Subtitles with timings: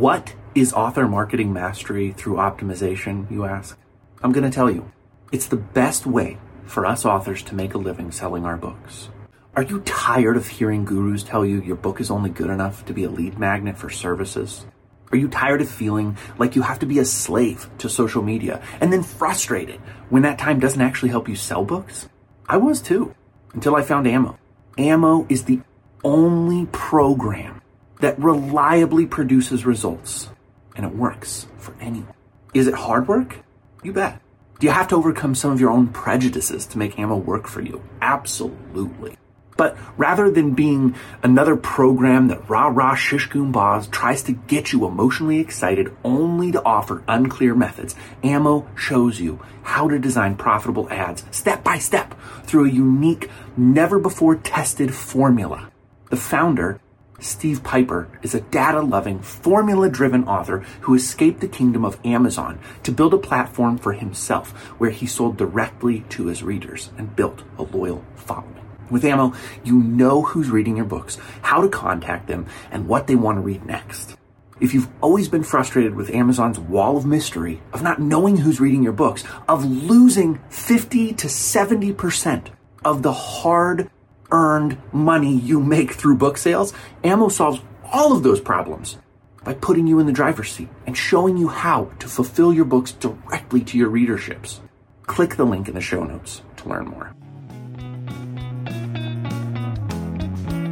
[0.00, 3.76] What is author marketing mastery through optimization, you ask?
[4.22, 4.90] I'm going to tell you.
[5.30, 9.10] It's the best way for us authors to make a living selling our books.
[9.54, 12.94] Are you tired of hearing gurus tell you your book is only good enough to
[12.94, 14.64] be a lead magnet for services?
[15.12, 18.62] Are you tired of feeling like you have to be a slave to social media
[18.80, 22.08] and then frustrated when that time doesn't actually help you sell books?
[22.48, 23.14] I was too,
[23.52, 24.38] until I found Ammo.
[24.78, 25.60] Ammo is the
[26.02, 27.59] only program
[28.00, 30.28] that reliably produces results,
[30.76, 32.14] and it works for anyone.
[32.52, 33.38] Is it hard work?
[33.82, 34.20] You bet.
[34.58, 37.62] Do you have to overcome some of your own prejudices to make Ammo work for
[37.62, 37.82] you?
[38.02, 39.16] Absolutely.
[39.56, 44.86] But rather than being another program that rah rah shish boz tries to get you
[44.86, 51.24] emotionally excited only to offer unclear methods, Ammo shows you how to design profitable ads
[51.30, 55.70] step by step through a unique, never before tested formula.
[56.08, 56.80] The founder,
[57.20, 62.58] Steve Piper is a data loving, formula driven author who escaped the kingdom of Amazon
[62.82, 67.42] to build a platform for himself where he sold directly to his readers and built
[67.58, 68.56] a loyal following.
[68.90, 73.14] With Ammo, you know who's reading your books, how to contact them, and what they
[73.14, 74.16] want to read next.
[74.58, 78.82] If you've always been frustrated with Amazon's wall of mystery, of not knowing who's reading
[78.82, 82.48] your books, of losing 50 to 70%
[82.84, 83.90] of the hard
[84.32, 86.72] earned money you make through book sales,
[87.04, 87.60] Ammo solves
[87.92, 88.98] all of those problems
[89.44, 92.92] by putting you in the driver's seat and showing you how to fulfill your books
[92.92, 94.60] directly to your readerships.
[95.06, 97.14] Click the link in the show notes to learn more.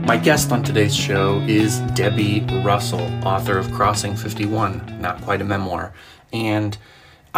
[0.06, 5.44] My guest on today's show is Debbie Russell, author of Crossing 51, not quite a
[5.44, 5.92] memoir.
[6.32, 6.78] And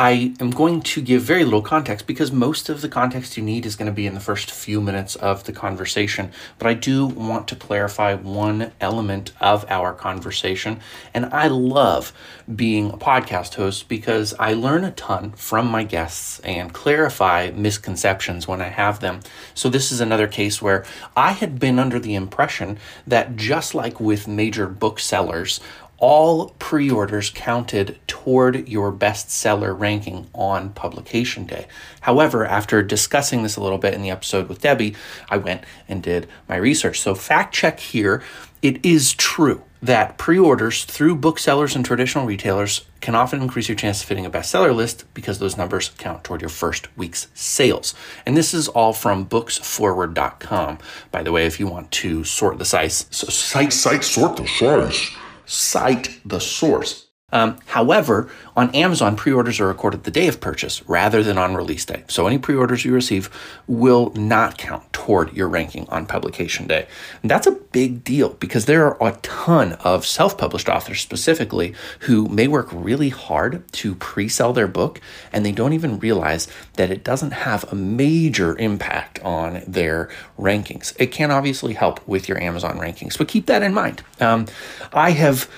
[0.03, 3.67] I am going to give very little context because most of the context you need
[3.67, 6.33] is going to be in the first few minutes of the conversation.
[6.57, 10.81] But I do want to clarify one element of our conversation.
[11.13, 12.15] And I love
[12.57, 18.49] being a podcast host because I learn a ton from my guests and clarify misconceptions
[18.49, 19.21] when I have them.
[19.53, 24.01] So this is another case where I had been under the impression that just like
[24.01, 25.61] with major booksellers,
[26.01, 31.67] all pre orders counted toward your bestseller ranking on publication day.
[32.01, 34.97] However, after discussing this a little bit in the episode with Debbie,
[35.29, 36.99] I went and did my research.
[37.01, 38.23] So, fact check here
[38.63, 43.77] it is true that pre orders through booksellers and traditional retailers can often increase your
[43.77, 47.95] chance of fitting a bestseller list because those numbers count toward your first week's sales.
[48.27, 50.79] And this is all from booksforward.com.
[51.11, 53.73] By the way, if you want to sort the size, so cite,
[54.05, 55.11] sort the size
[55.51, 57.10] cite the source.
[57.33, 61.55] Um, however, on Amazon, pre orders are recorded the day of purchase rather than on
[61.55, 62.05] release day.
[62.09, 63.31] So any pre orders you receive
[63.67, 66.87] will not count toward your ranking on publication day.
[67.23, 71.75] And that's a big deal because there are a ton of self published authors specifically
[72.01, 75.01] who may work really hard to pre sell their book
[75.33, 80.09] and they don't even realize that it doesn't have a major impact on their
[80.39, 80.95] rankings.
[80.99, 84.03] It can obviously help with your Amazon rankings, but keep that in mind.
[84.21, 84.47] Um,
[84.93, 85.49] I have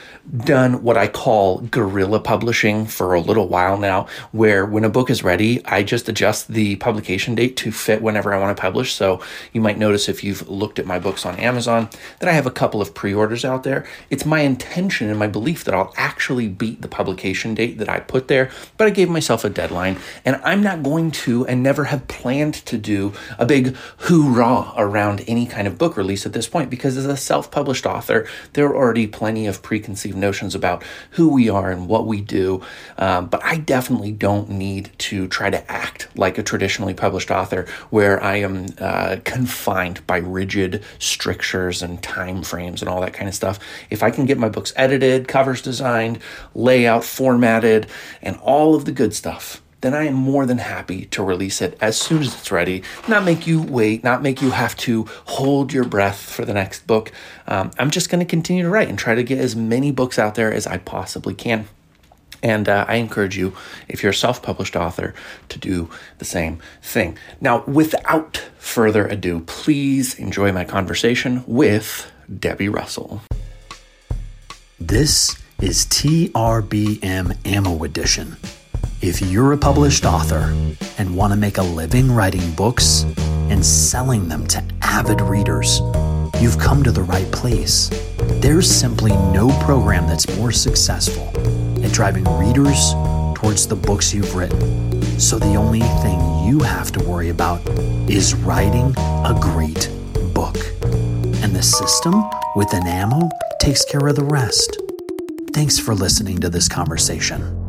[0.44, 5.10] done what I call guerrilla publishing for a little while now, where when a book
[5.10, 8.94] is ready, I just adjust the publication date to fit whenever I want to publish.
[8.94, 9.20] So
[9.52, 12.50] you might notice if you've looked at my books on Amazon that I have a
[12.50, 13.86] couple of pre orders out there.
[14.10, 18.00] It's my intention and my belief that I'll actually beat the publication date that I
[18.00, 21.84] put there, but I gave myself a deadline, and I'm not going to and never
[21.84, 26.48] have planned to do a big hoorah around any kind of book release at this
[26.48, 30.82] point because as a self published author, there are already plenty of preconceived notions about
[31.12, 32.62] who we are and what we do.
[32.98, 37.66] Um, but I definitely don't need to try to act like a traditionally published author
[37.90, 43.28] where I am uh, confined by rigid strictures and time frames and all that kind
[43.28, 43.58] of stuff.
[43.90, 46.18] If I can get my books edited, covers designed,
[46.54, 47.86] layout formatted,
[48.20, 51.76] and all of the good stuff, then I am more than happy to release it
[51.80, 52.82] as soon as it's ready.
[53.08, 56.86] Not make you wait, not make you have to hold your breath for the next
[56.86, 57.12] book.
[57.48, 60.18] Um, I'm just going to continue to write and try to get as many books
[60.18, 61.68] out there as I possibly can.
[62.44, 63.54] And uh, I encourage you,
[63.88, 65.14] if you're a self published author,
[65.48, 67.18] to do the same thing.
[67.40, 73.22] Now, without further ado, please enjoy my conversation with Debbie Russell.
[74.80, 78.36] This is TRBM Ammo Edition
[79.02, 80.54] if you're a published author
[80.96, 83.02] and want to make a living writing books
[83.50, 85.80] and selling them to avid readers,
[86.40, 87.90] you've come to the right place.
[88.40, 91.28] There's simply no program that's more successful
[91.84, 92.94] at driving readers
[93.34, 95.02] towards the books you've written.
[95.18, 97.68] So the only thing you have to worry about
[98.08, 99.90] is writing a great
[100.32, 100.56] book.
[101.42, 102.22] And the system
[102.54, 103.28] with an ammo
[103.60, 104.78] takes care of the rest.
[105.52, 107.61] Thanks for listening to this conversation.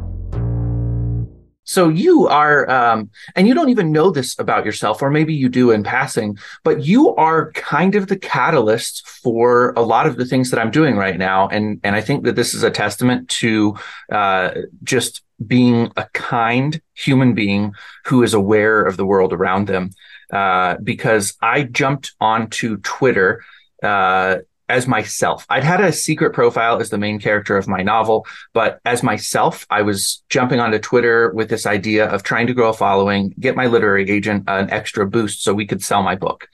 [1.63, 5.49] So you are, um, and you don't even know this about yourself, or maybe you
[5.49, 10.25] do in passing, but you are kind of the catalyst for a lot of the
[10.25, 11.47] things that I'm doing right now.
[11.47, 13.75] And and I think that this is a testament to
[14.11, 14.51] uh,
[14.83, 17.73] just being a kind human being
[18.05, 19.91] who is aware of the world around them.
[20.31, 23.43] Uh, because I jumped onto Twitter
[23.83, 24.37] uh,
[24.69, 25.45] as myself.
[25.49, 29.65] I'd had a secret profile as the main character of my novel, but as myself,
[29.69, 33.55] I was jumping onto Twitter with this idea of trying to grow a following, get
[33.55, 36.47] my literary agent an extra boost so we could sell my book.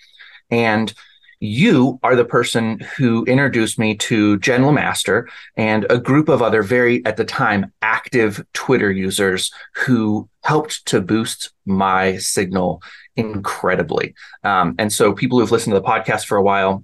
[0.50, 0.94] And
[1.40, 6.62] you are the person who introduced me to Jen Lamaster and a group of other
[6.62, 12.82] very, at the time, active Twitter users who helped to boost my signal
[13.16, 14.16] incredibly.
[14.44, 16.84] Um, and so people who've listened to the podcast for a while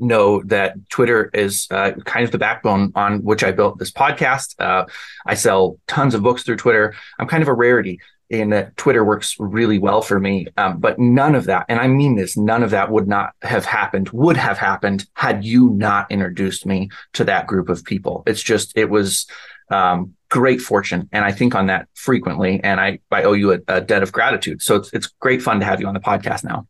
[0.00, 4.54] know that Twitter is uh, kind of the backbone on which I built this podcast.
[4.58, 4.86] Uh,
[5.26, 6.94] I sell tons of books through Twitter.
[7.18, 8.00] I'm kind of a rarity
[8.30, 10.46] in that Twitter works really well for me.
[10.56, 13.64] Um, but none of that, and I mean this, none of that would not have
[13.64, 18.22] happened, would have happened had you not introduced me to that group of people.
[18.26, 19.26] It's just, it was
[19.68, 21.08] um, great fortune.
[21.10, 22.60] And I think on that frequently.
[22.62, 24.62] And I, I owe you a, a debt of gratitude.
[24.62, 26.68] So it's, it's great fun to have you on the podcast now.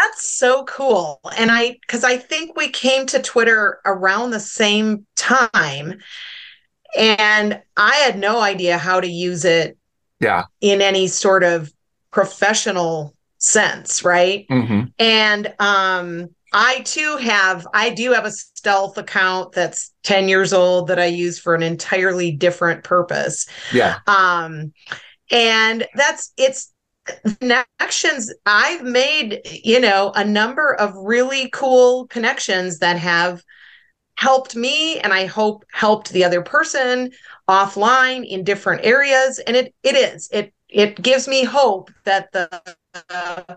[0.00, 1.20] That's so cool.
[1.36, 5.98] And I, because I think we came to Twitter around the same time.
[6.96, 9.76] And I had no idea how to use it
[10.20, 10.44] yeah.
[10.60, 11.72] in any sort of
[12.12, 14.04] professional sense.
[14.04, 14.46] Right.
[14.48, 14.84] Mm-hmm.
[14.98, 20.88] And um, I too have, I do have a stealth account that's 10 years old
[20.88, 23.48] that I use for an entirely different purpose.
[23.72, 23.98] Yeah.
[24.06, 24.72] Um,
[25.30, 26.72] and that's, it's,
[27.40, 28.32] connections.
[28.46, 33.42] I've made you know a number of really cool connections that have
[34.16, 37.08] helped me and i hope helped the other person
[37.48, 39.38] offline in different areas.
[39.40, 40.28] And it it is.
[40.32, 42.48] It it gives me hope that the
[43.10, 43.54] uh,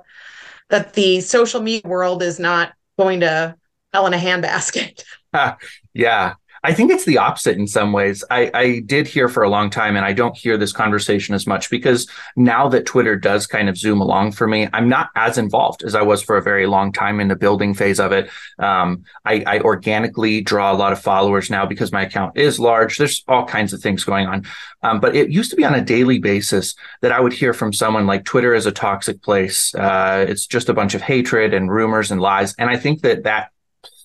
[0.70, 3.56] that the social media world is not going to
[3.94, 5.04] hell in a handbasket.
[5.94, 8.24] Yeah I think it's the opposite in some ways.
[8.30, 11.48] I, I did hear for a long time, and I don't hear this conversation as
[11.48, 15.40] much because now that Twitter does kind of zoom along for me, I'm not as
[15.40, 18.30] involved as I was for a very long time in the building phase of it.
[18.60, 22.98] Um, I, I organically draw a lot of followers now because my account is large.
[22.98, 24.46] There's all kinds of things going on.
[24.84, 27.74] Um, but it used to be on a daily basis that I would hear from
[27.74, 29.74] someone like Twitter is a toxic place.
[29.74, 32.54] Uh, it's just a bunch of hatred and rumors and lies.
[32.60, 33.50] And I think that that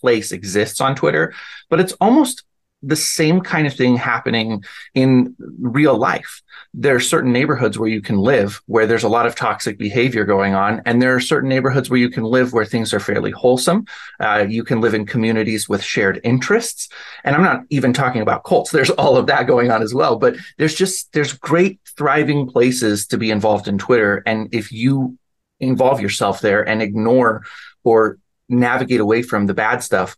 [0.01, 1.35] place exists on Twitter,
[1.69, 2.45] but it's almost
[2.83, 4.63] the same kind of thing happening
[4.95, 6.43] in real life.
[6.75, 10.25] There are certain neighborhoods where you can live where there's a lot of toxic behavior
[10.25, 10.83] going on.
[10.85, 13.87] And there are certain neighborhoods where you can live where things are fairly wholesome.
[14.21, 16.89] Uh, you can live in communities with shared interests.
[17.25, 18.71] And I'm not even talking about cults.
[18.71, 20.17] There's all of that going on as well.
[20.17, 24.23] But there's just, there's great thriving places to be involved in Twitter.
[24.27, 25.19] And if you
[25.61, 27.43] involve yourself there and ignore
[27.85, 28.19] or
[28.49, 30.15] navigate away from the bad stuff,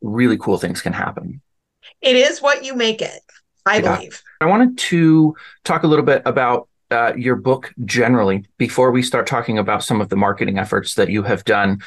[0.00, 1.40] really cool things can happen.
[2.00, 3.20] It is what you make it,
[3.66, 3.96] I yeah.
[3.96, 4.22] believe.
[4.40, 9.26] I wanted to talk a little bit about uh, your book generally before we start
[9.26, 11.80] talking about some of the marketing efforts that you have done.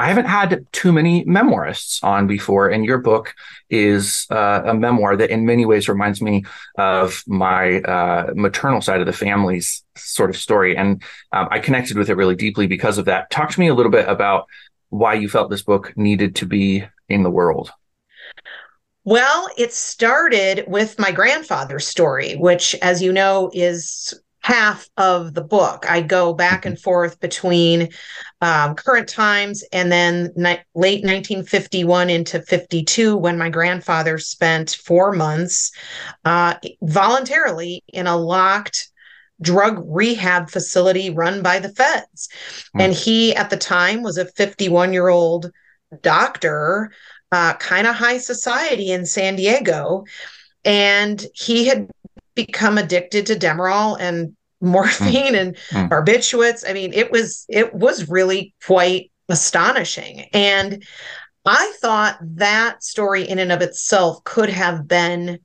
[0.00, 3.34] I haven't had too many memoirists on before, and your book
[3.68, 6.44] is uh, a memoir that, in many ways, reminds me
[6.76, 11.98] of my uh, maternal side of the family's sort of story, and um, I connected
[11.98, 13.30] with it really deeply because of that.
[13.30, 14.46] Talk to me a little bit about
[14.90, 17.72] why you felt this book needed to be in the world.
[19.08, 25.40] Well, it started with my grandfather's story, which, as you know, is half of the
[25.40, 25.86] book.
[25.88, 27.88] I go back and forth between
[28.42, 35.12] um, current times and then ni- late 1951 into 52 when my grandfather spent four
[35.12, 35.72] months
[36.26, 38.90] uh, voluntarily in a locked
[39.40, 42.28] drug rehab facility run by the feds.
[42.76, 42.82] Mm.
[42.82, 45.50] And he, at the time, was a 51 year old
[46.02, 46.92] doctor
[47.32, 50.04] uh, kind of high society in San Diego.
[50.64, 51.90] And he had
[52.34, 55.40] become addicted to Demerol and morphine mm.
[55.40, 55.88] and mm.
[55.88, 56.68] barbiturates.
[56.68, 60.22] I mean, it was it was really quite astonishing.
[60.32, 60.84] And
[61.44, 65.38] I thought that story in and of itself could have been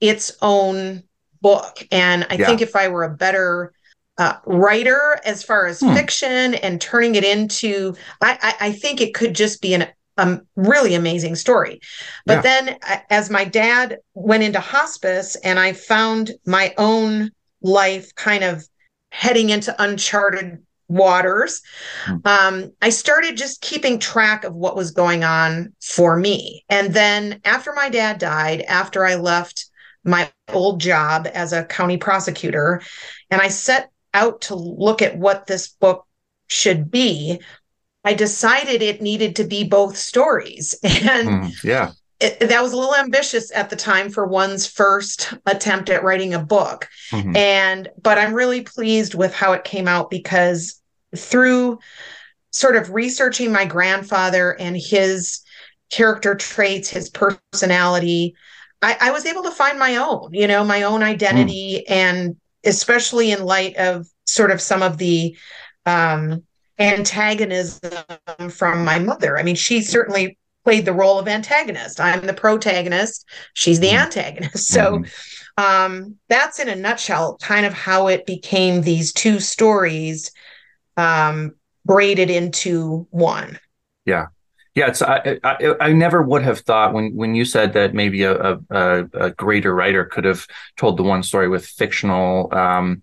[0.00, 1.02] its own
[1.40, 1.86] book.
[1.90, 2.46] And I yeah.
[2.46, 3.72] think if I were a better
[4.16, 5.92] uh, writer as far as hmm.
[5.94, 10.40] fiction and turning it into, I, I, I, think it could just be an a
[10.56, 11.80] really amazing story.
[12.26, 12.62] But yeah.
[12.62, 12.78] then,
[13.10, 17.30] as my dad went into hospice, and I found my own
[17.62, 18.66] life kind of
[19.10, 21.62] heading into uncharted waters,
[22.06, 22.26] mm.
[22.26, 26.64] um, I started just keeping track of what was going on for me.
[26.68, 29.66] And then after my dad died, after I left
[30.04, 32.82] my old job as a county prosecutor,
[33.30, 36.06] and I set out to look at what this book
[36.46, 37.40] should be,
[38.04, 40.74] I decided it needed to be both stories.
[40.84, 41.92] And mm, yeah.
[42.20, 46.32] It, that was a little ambitious at the time for one's first attempt at writing
[46.32, 46.88] a book.
[47.10, 47.36] Mm-hmm.
[47.36, 50.80] And, but I'm really pleased with how it came out because
[51.16, 51.80] through
[52.52, 55.40] sort of researching my grandfather and his
[55.90, 58.36] character traits, his personality,
[58.80, 61.84] I, I was able to find my own, you know, my own identity.
[61.88, 61.92] Mm.
[61.92, 65.36] And especially in light of sort of some of the
[65.86, 66.44] um,
[66.78, 67.92] antagonism
[68.50, 69.38] from my mother.
[69.38, 72.00] I mean, she certainly played the role of antagonist.
[72.00, 74.02] I'm the protagonist, she's the mm.
[74.02, 74.68] antagonist.
[74.68, 75.08] So mm.
[75.58, 80.32] um, that's in a nutshell kind of how it became these two stories
[80.96, 81.54] um,
[81.84, 83.58] braided into one.
[84.04, 84.26] Yeah.
[84.74, 88.24] Yeah, it's I, I, I never would have thought when when you said that maybe
[88.24, 93.02] a, a, a greater writer could have told the one story with fictional um,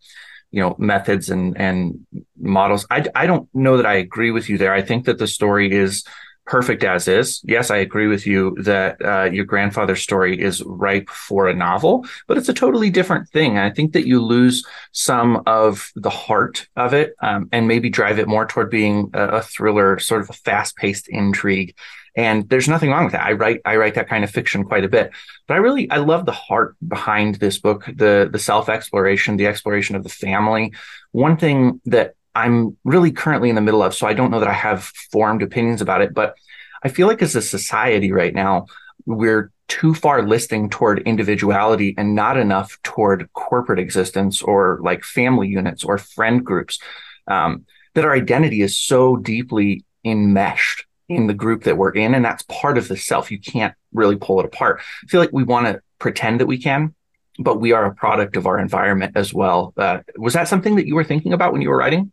[0.52, 2.06] you know methods and and
[2.40, 2.86] models.
[2.90, 4.74] I I don't know that I agree with you there.
[4.74, 6.04] I think that the story is
[6.46, 7.42] perfect as is.
[7.46, 12.06] Yes, I agree with you that uh, your grandfather's story is ripe for a novel,
[12.28, 13.58] but it's a totally different thing.
[13.58, 18.20] I think that you lose some of the heart of it um, and maybe drive
[18.20, 21.76] it more toward being a, a thriller, sort of a fast paced intrigue.
[22.16, 23.26] And there's nothing wrong with that.
[23.26, 25.12] I write I write that kind of fiction quite a bit,
[25.48, 29.48] but I really I love the heart behind this book, the the self exploration, the
[29.48, 30.74] exploration of the family.
[31.12, 34.50] One thing that I'm really currently in the middle of, so I don't know that
[34.50, 36.36] I have formed opinions about it, but
[36.84, 38.66] I feel like as a society right now,
[39.06, 45.48] we're too far listing toward individuality and not enough toward corporate existence or like family
[45.48, 46.80] units or friend groups.
[47.28, 52.24] Um, that our identity is so deeply enmeshed in the group that we're in, and
[52.24, 53.32] that's part of the self.
[53.32, 54.80] You can't really pull it apart.
[55.04, 56.96] I feel like we want to pretend that we can,
[57.40, 59.74] but we are a product of our environment as well.
[59.78, 62.12] Uh, was that something that you were thinking about when you were writing?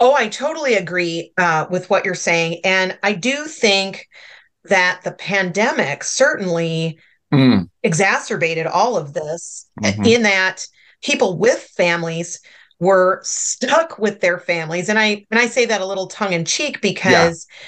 [0.00, 2.60] Oh, I totally agree uh, with what you're saying.
[2.64, 4.08] And I do think
[4.64, 6.98] that the pandemic certainly
[7.32, 7.68] mm.
[7.82, 10.04] exacerbated all of this mm-hmm.
[10.04, 10.66] in that
[11.02, 12.40] people with families
[12.80, 14.88] were stuck with their families.
[14.88, 17.66] And I and I say that a little tongue in cheek because yeah.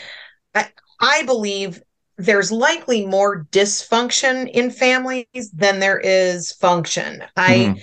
[0.55, 0.69] I,
[1.01, 1.83] I believe
[2.17, 7.25] there's likely more dysfunction in families than there is function.
[7.37, 7.83] I mm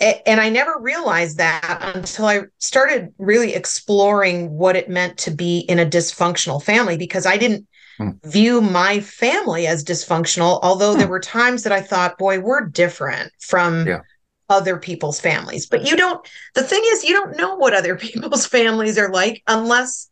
[0.00, 5.60] and I never realized that until I started really exploring what it meant to be
[5.60, 8.18] in a dysfunctional family because I didn't mm.
[8.24, 10.98] view my family as dysfunctional, although mm.
[10.98, 11.10] there hmm.
[11.10, 14.00] were times that I thought, boy, we're different from yeah.
[14.48, 15.66] other people's families.
[15.66, 19.42] But you don't, the thing is, you don't know what other people's families are like
[19.46, 20.09] unless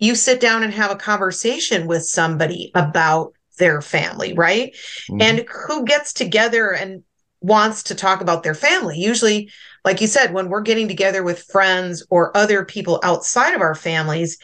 [0.00, 4.74] you sit down and have a conversation with somebody about their family, right?
[5.08, 5.22] Mm.
[5.22, 7.04] And who gets together and
[7.40, 8.98] wants to talk about their family.
[8.98, 9.50] Usually,
[9.84, 13.74] like you said, when we're getting together with friends or other people outside of our
[13.74, 14.38] families,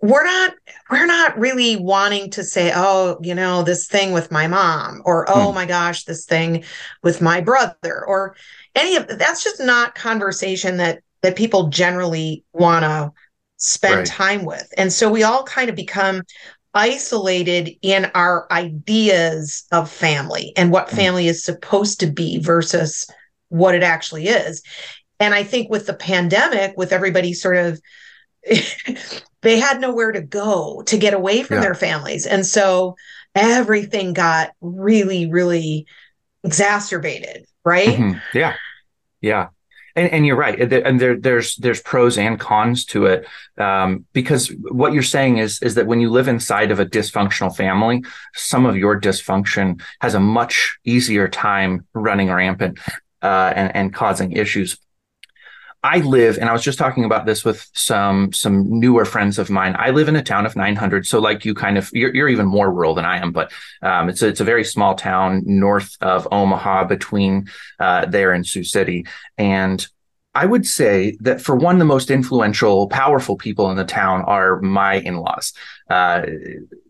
[0.00, 0.54] we're not
[0.90, 5.28] we're not really wanting to say oh you know this thing with my mom or
[5.28, 5.54] oh hmm.
[5.54, 6.64] my gosh this thing
[7.02, 8.34] with my brother or
[8.74, 13.12] any of that's just not conversation that that people generally want to
[13.64, 14.06] spend right.
[14.06, 16.22] time with and so we all kind of become
[16.74, 20.96] isolated in our ideas of family and what mm.
[20.96, 23.08] family is supposed to be versus
[23.48, 24.62] what it actually is.
[25.20, 27.80] And I think with the pandemic, with everybody sort of,
[29.42, 31.62] they had nowhere to go to get away from yeah.
[31.62, 32.26] their families.
[32.26, 32.96] And so
[33.36, 35.86] everything got really, really
[36.42, 37.88] exacerbated, right?
[37.88, 38.18] Mm-hmm.
[38.36, 38.56] Yeah.
[39.20, 39.48] Yeah.
[39.96, 40.60] And, and, you're right.
[40.60, 45.62] And there, there's there's pros and cons to it um, because what you're saying is
[45.62, 48.02] is that when you live inside of a dysfunctional family,
[48.34, 52.80] some of your dysfunction has a much easier time running rampant
[53.22, 54.76] uh, and, and causing issues.
[55.84, 59.50] I live, and I was just talking about this with some some newer friends of
[59.50, 59.76] mine.
[59.78, 62.46] I live in a town of 900, so like you, kind of you're, you're even
[62.46, 65.94] more rural than I am, but um, it's a, it's a very small town north
[66.00, 69.04] of Omaha, between uh, there and Sioux City,
[69.36, 69.86] and
[70.34, 74.60] I would say that for one, the most influential, powerful people in the town are
[74.62, 75.52] my in-laws.
[75.90, 76.22] Uh,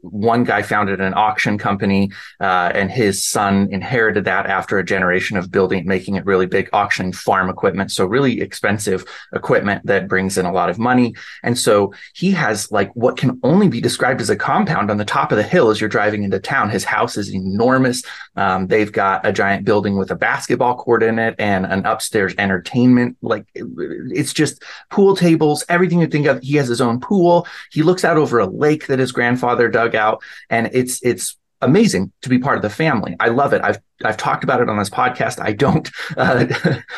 [0.03, 2.11] one guy founded an auction company,
[2.41, 6.69] uh, and his son inherited that after a generation of building, making it really big,
[6.73, 7.91] auctioning farm equipment.
[7.91, 11.15] So really expensive equipment that brings in a lot of money.
[11.43, 15.05] And so he has like what can only be described as a compound on the
[15.05, 16.71] top of the hill as you're driving into town.
[16.71, 18.03] His house is enormous.
[18.37, 22.35] Um, they've got a giant building with a basketball court in it and an upstairs
[22.39, 23.17] entertainment.
[23.23, 26.43] Like it's just pool tables, everything you think of.
[26.43, 27.47] He has his own pool.
[27.73, 32.13] He looks out over a lake that his grandfather dug out, and it's it's amazing
[32.23, 33.17] to be part of the family.
[33.21, 33.63] I love it.
[33.63, 35.41] I've I've talked about it on this podcast.
[35.41, 36.47] I don't uh,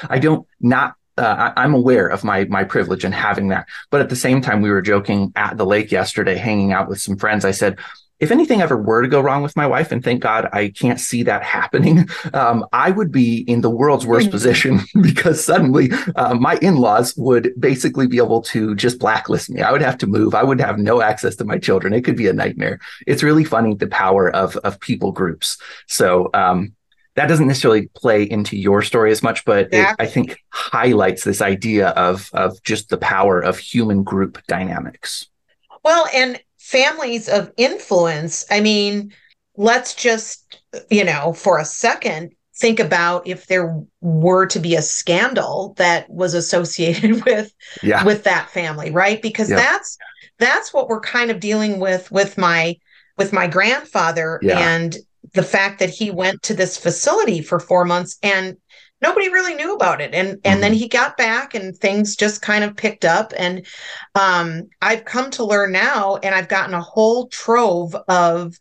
[0.08, 3.66] I don't not uh, I, am aware of my my privilege in having that.
[3.90, 7.00] But at the same time, we were joking at the lake yesterday, hanging out with
[7.00, 7.44] some friends.
[7.44, 7.78] I said,
[8.18, 10.98] if anything ever were to go wrong with my wife, and thank God I can't
[10.98, 14.32] see that happening, um, I would be in the world's worst mm-hmm.
[14.32, 19.62] position because suddenly uh, my in laws would basically be able to just blacklist me.
[19.62, 20.34] I would have to move.
[20.34, 21.92] I would have no access to my children.
[21.92, 22.80] It could be a nightmare.
[23.06, 25.58] It's really funny the power of of people groups.
[25.86, 26.72] So um,
[27.16, 31.42] that doesn't necessarily play into your story as much, but it, I think highlights this
[31.42, 35.28] idea of of just the power of human group dynamics.
[35.82, 39.12] Well, and families of influence, I mean,
[39.56, 44.82] let's just, you know, for a second, think about if there were to be a
[44.82, 48.02] scandal that was associated with yeah.
[48.02, 49.56] with that family right because yeah.
[49.56, 49.98] that's
[50.38, 52.74] that's what we're kind of dealing with with my
[53.18, 54.58] with my grandfather yeah.
[54.58, 54.96] and
[55.34, 58.56] the fact that he went to this facility for 4 months and
[59.06, 60.12] nobody really knew about it.
[60.14, 60.60] And and mm-hmm.
[60.60, 63.32] then he got back and things just kind of picked up.
[63.36, 63.64] And
[64.14, 68.56] um, i've come to learn now and i've gotten a whole trove of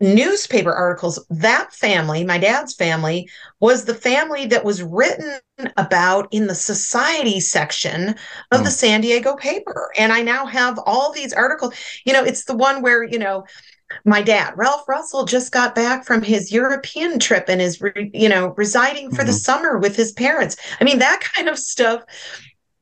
[0.00, 1.24] newspaper articles.
[1.30, 3.28] That family my dad's family
[3.60, 5.38] was the family that was written
[5.76, 8.08] about in the society section
[8.50, 8.64] of mm.
[8.64, 9.90] the san diego paper.
[9.96, 11.74] And i now have all these articles.
[12.04, 13.44] You know it's the one where you know
[14.04, 18.28] my dad ralph russell just got back from his european trip and is re, you
[18.28, 19.26] know residing for mm-hmm.
[19.26, 22.02] the summer with his parents i mean that kind of stuff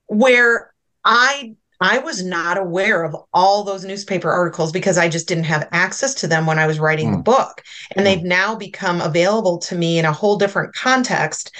[0.06, 0.72] where
[1.04, 5.68] i i was not aware of all those newspaper articles because i just didn't have
[5.72, 7.16] access to them when i was writing mm.
[7.16, 7.62] the book
[7.92, 8.04] and mm.
[8.04, 11.52] they've now become available to me in a whole different context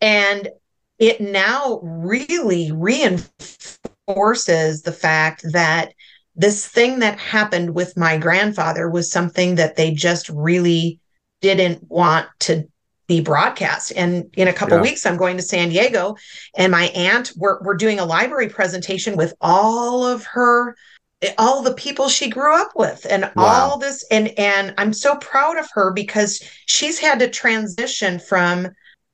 [0.00, 0.48] and
[0.98, 5.92] it now really reinforces the fact that
[6.34, 10.98] this thing that happened with my grandfather was something that they just really
[11.40, 12.66] didn't want to
[13.06, 13.92] be broadcast.
[13.96, 14.82] And in a couple yeah.
[14.82, 16.16] weeks, I'm going to San Diego,
[16.56, 20.76] and my aunt we're we're doing a library presentation with all of her
[21.38, 23.44] all the people she grew up with and wow.
[23.44, 28.68] all this and and I'm so proud of her because she's had to transition from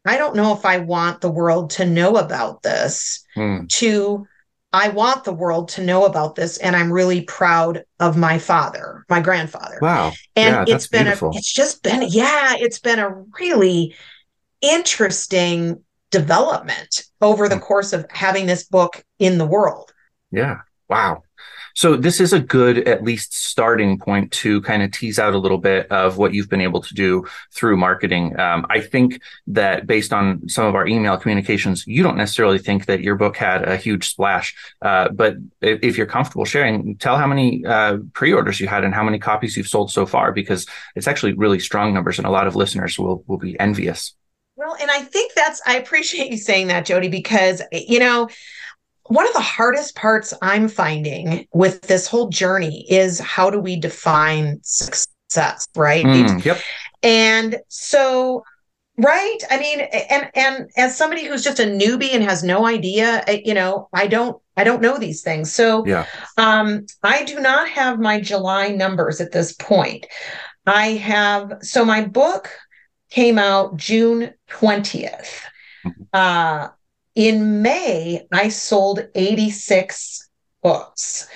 [0.07, 3.66] I don't know if I want the world to know about this hmm.
[3.66, 4.27] to
[4.79, 9.05] I want the world to know about this, and I'm really proud of my father,
[9.09, 9.79] my grandfather.
[9.83, 10.12] Wow!
[10.37, 11.31] And yeah, it's been beautiful.
[11.31, 13.11] a, it's just been, yeah, it's been a
[13.41, 13.97] really
[14.61, 17.62] interesting development over the hmm.
[17.62, 19.93] course of having this book in the world.
[20.31, 20.59] Yeah.
[20.88, 21.23] Wow.
[21.79, 25.38] So this is a good, at least starting point to kind of tease out a
[25.38, 28.37] little bit of what you've been able to do through marketing.
[28.37, 32.87] Um, I think that based on some of our email communications, you don't necessarily think
[32.87, 34.57] that your book had a huge splash.
[34.83, 39.05] Uh, but if, you're comfortable sharing, tell how many uh, pre-orders you had and how
[39.05, 42.49] many copies you've sold so far, because it's actually really strong numbers, and a lot
[42.49, 44.14] of listeners will will be envious.
[44.57, 48.29] Well, and I think that's I appreciate you saying that, Jody, because you know
[49.09, 53.77] one of the hardest parts I'm finding with this whole journey is how do we
[53.77, 56.05] define success, right?
[56.05, 56.59] Mm, yep.
[57.03, 58.44] And so
[58.99, 63.25] right i mean and and as somebody who's just a newbie and has no idea
[63.44, 66.05] you know i don't i don't know these things so yeah
[66.37, 70.05] um i do not have my july numbers at this point
[70.66, 72.51] i have so my book
[73.09, 75.42] came out june 20th
[75.87, 76.03] mm-hmm.
[76.12, 76.68] uh
[77.18, 80.31] in May, I sold 86
[80.62, 81.26] books,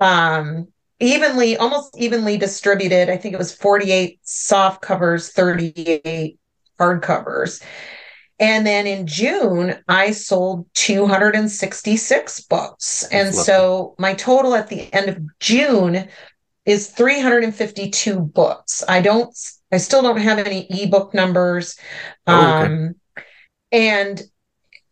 [0.00, 0.66] um,
[0.98, 3.08] evenly, almost evenly distributed.
[3.08, 6.40] I think it was 48 soft covers, 38
[6.76, 7.62] hard covers.
[8.40, 13.04] And then in June, I sold 266 books.
[13.12, 16.08] And so my total at the end of June
[16.64, 18.82] is 352 books.
[18.88, 19.32] I don't,
[19.70, 21.78] I still don't have any ebook numbers.
[22.26, 22.72] Oh, okay.
[22.72, 22.94] Um,
[23.70, 24.20] and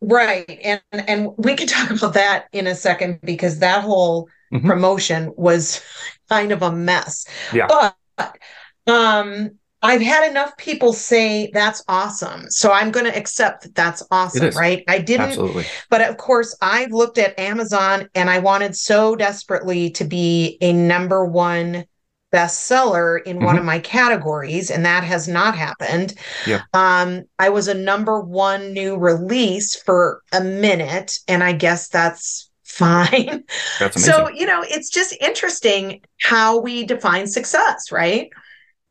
[0.00, 0.60] Right.
[0.62, 4.66] And and we can talk about that in a second because that whole mm-hmm.
[4.66, 5.82] promotion was
[6.28, 7.26] kind of a mess.
[7.52, 7.66] Yeah.
[7.68, 8.38] But
[8.86, 12.50] um I've had enough people say that's awesome.
[12.50, 14.82] So I'm going to accept that that's awesome, right?
[14.88, 15.28] I didn't.
[15.28, 15.64] Absolutely.
[15.90, 20.72] But of course, I've looked at Amazon and I wanted so desperately to be a
[20.72, 21.84] number one
[22.32, 23.60] bestseller in one Mhm.
[23.60, 26.14] of my categories, and that has not happened.
[26.46, 26.62] Yep.
[26.74, 32.50] Um, I was a number one new release for a minute, and I guess that's
[32.64, 33.44] fine.
[33.78, 34.12] That's amazing.
[34.12, 38.28] So, you know, it's just interesting how we define success, right?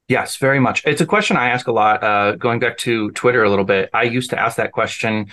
[0.07, 0.83] Yes, very much.
[0.85, 2.03] It's a question I ask a lot.
[2.03, 5.31] Uh, going back to Twitter a little bit, I used to ask that question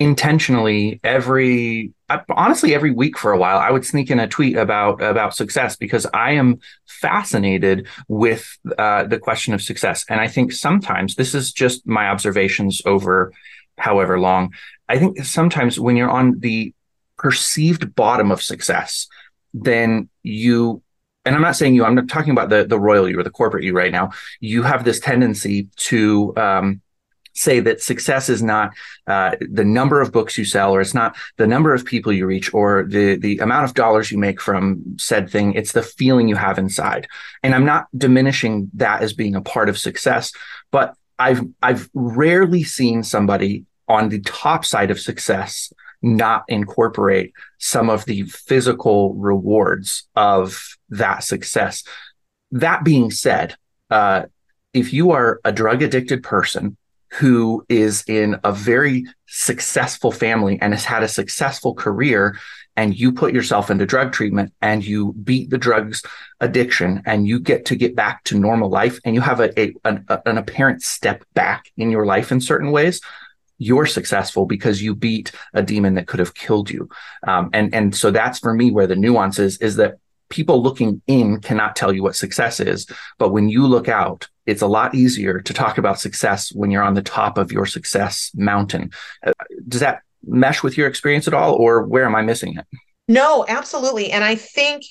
[0.00, 1.92] intentionally every,
[2.30, 3.58] honestly, every week for a while.
[3.58, 9.04] I would sneak in a tweet about about success because I am fascinated with uh,
[9.04, 13.32] the question of success, and I think sometimes this is just my observations over
[13.78, 14.54] however long.
[14.88, 16.74] I think sometimes when you're on the
[17.18, 19.06] perceived bottom of success,
[19.52, 20.82] then you
[21.26, 23.30] and I'm not saying you, I'm not talking about the the royal you or the
[23.30, 24.12] corporate you right now.
[24.40, 26.80] You have this tendency to um,
[27.32, 28.72] say that success is not
[29.06, 32.26] uh, the number of books you sell, or it's not the number of people you
[32.26, 35.54] reach, or the the amount of dollars you make from said thing.
[35.54, 37.08] It's the feeling you have inside.
[37.42, 40.32] And I'm not diminishing that as being a part of success,
[40.70, 47.90] but I've I've rarely seen somebody on the top side of success not incorporate some
[47.90, 51.84] of the physical rewards of that success.
[52.52, 53.56] That being said,
[53.90, 54.24] uh,
[54.72, 56.76] if you are a drug addicted person
[57.12, 62.38] who is in a very successful family and has had a successful career,
[62.76, 66.02] and you put yourself into drug treatment and you beat the drugs
[66.40, 69.74] addiction and you get to get back to normal life and you have a, a
[69.84, 73.00] an, an apparent step back in your life in certain ways,
[73.58, 76.88] you're successful because you beat a demon that could have killed you.
[77.26, 79.98] Um, and and so that's for me where the nuance is is that
[80.30, 82.86] people looking in cannot tell you what success is,
[83.18, 86.82] but when you look out, it's a lot easier to talk about success when you're
[86.82, 88.90] on the top of your success mountain.
[89.24, 89.32] Uh,
[89.68, 92.66] does that mesh with your experience at all, or where am I missing it?
[93.08, 94.12] No, absolutely.
[94.12, 94.84] And I think,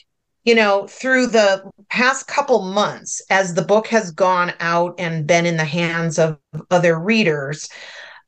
[0.43, 5.45] you know, through the past couple months, as the book has gone out and been
[5.45, 6.37] in the hands of
[6.69, 7.69] other readers,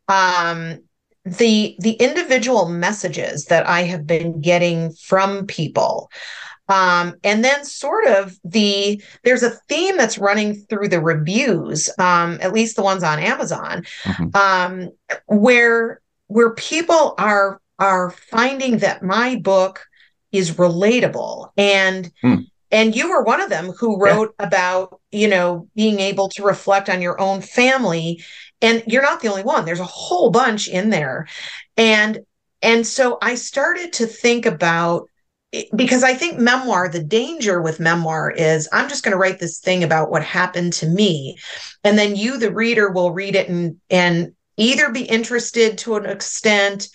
[0.07, 0.79] um,
[1.25, 6.09] the the individual messages that I have been getting from people,
[6.71, 12.37] um, and then sort of the there's a theme that's running through the reviews, um,
[12.41, 14.35] at least the ones on Amazon, Mhm.
[14.35, 14.89] um,
[15.25, 19.85] where where people are are finding that my book
[20.31, 21.49] is relatable.
[21.57, 22.35] And Hmm.
[22.71, 26.89] and you were one of them who wrote about you know being able to reflect
[26.89, 28.23] on your own family.
[28.61, 29.65] And you're not the only one.
[29.65, 31.27] There's a whole bunch in there.
[31.75, 32.19] And
[32.61, 35.09] and so i started to think about
[35.75, 39.59] because i think memoir the danger with memoir is i'm just going to write this
[39.59, 41.37] thing about what happened to me
[41.83, 46.05] and then you the reader will read it and and either be interested to an
[46.05, 46.89] extent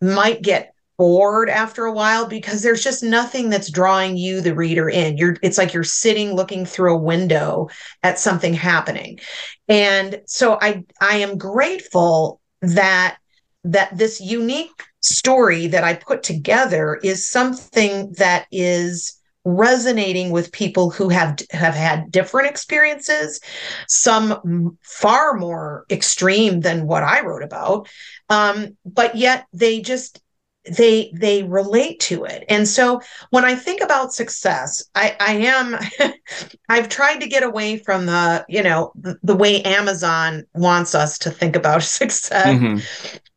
[0.00, 4.88] might get bored after a while because there's just nothing that's drawing you the reader
[4.88, 5.16] in.
[5.16, 7.68] You're it's like you're sitting looking through a window
[8.02, 9.20] at something happening.
[9.68, 13.18] And so i i am grateful that
[13.64, 20.90] that this unique story that i put together is something that is resonating with people
[20.90, 23.40] who have have had different experiences
[23.88, 27.88] some far more extreme than what i wrote about
[28.28, 30.20] um, but yet they just
[30.76, 35.76] they they relate to it and so when i think about success i i am
[36.68, 41.18] i've tried to get away from the you know the, the way amazon wants us
[41.18, 42.82] to think about success Mhm.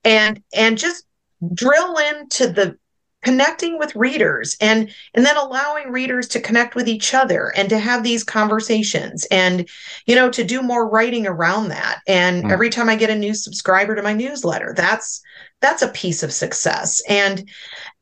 [0.04, 1.06] and and just
[1.54, 2.78] drill into the
[3.22, 7.78] connecting with readers and and then allowing readers to connect with each other and to
[7.78, 9.68] have these conversations and
[10.06, 12.52] you know to do more writing around that and Mm.
[12.52, 15.22] every time i get a new subscriber to my newsletter that's
[15.60, 17.50] that's a piece of success and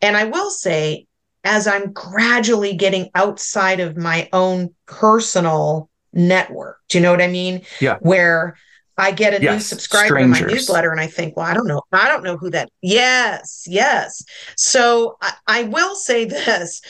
[0.02, 1.08] and i will say
[1.43, 7.28] as i'm gradually getting outside of my own personal network do you know what i
[7.28, 7.97] mean Yeah.
[8.02, 8.56] where
[8.97, 11.67] I get a new Yes, subscriber to my newsletter and I think, well, I don't
[11.67, 11.81] know.
[11.91, 12.69] I don't know who that.
[12.81, 14.23] Yes, yes.
[14.55, 16.81] So I, I will say this.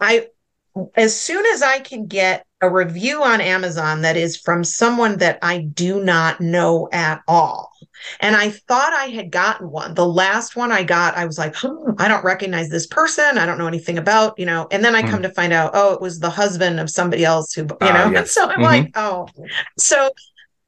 [0.00, 0.28] I
[0.96, 5.38] as soon as I can get a review on Amazon that is from someone that
[5.42, 7.70] I do not know at all.
[8.20, 9.94] And I thought I had gotten one.
[9.94, 13.36] The last one I got, I was like, hmm, I don't recognize this person.
[13.38, 14.68] I don't know anything about, you know.
[14.70, 15.08] And then I Hmm.
[15.08, 17.94] come to find out, oh, it was the husband of somebody else who, you Ah,
[17.94, 18.06] know.
[18.06, 18.32] And yes.
[18.32, 18.62] so I'm Mhm.
[18.62, 19.28] like, oh.
[19.78, 20.10] So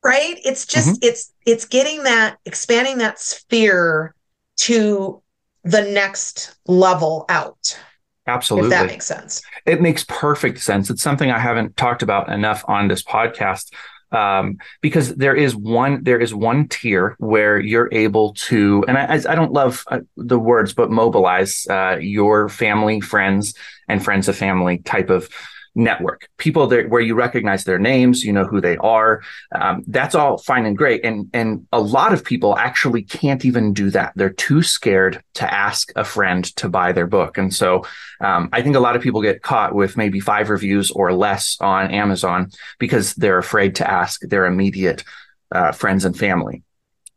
[0.04, 0.38] right?
[0.44, 4.14] It's just it's it's getting that expanding that sphere
[4.58, 5.22] to
[5.64, 7.78] the next level out.
[8.26, 8.68] Absolutely.
[8.68, 9.42] If that makes sense.
[9.66, 10.90] It makes perfect sense.
[10.90, 13.72] It's something I haven't talked about enough on this podcast.
[14.12, 19.14] um, because there is one there is one tier where you're able to, and I,
[19.28, 23.54] I don't love uh, the words, but mobilize uh, your family, friends,
[23.88, 25.28] and friends of family type of
[25.74, 29.22] network people that where you recognize their names you know who they are.
[29.54, 31.04] Um, that's all fine and great.
[31.04, 34.12] And and a lot of people actually can't even do that.
[34.14, 37.38] They're too scared to ask a friend to buy their book.
[37.38, 37.84] And so
[38.22, 41.58] um, i think a lot of people get caught with maybe five reviews or less
[41.60, 45.04] on amazon because they're afraid to ask their immediate
[45.50, 46.62] uh, friends and family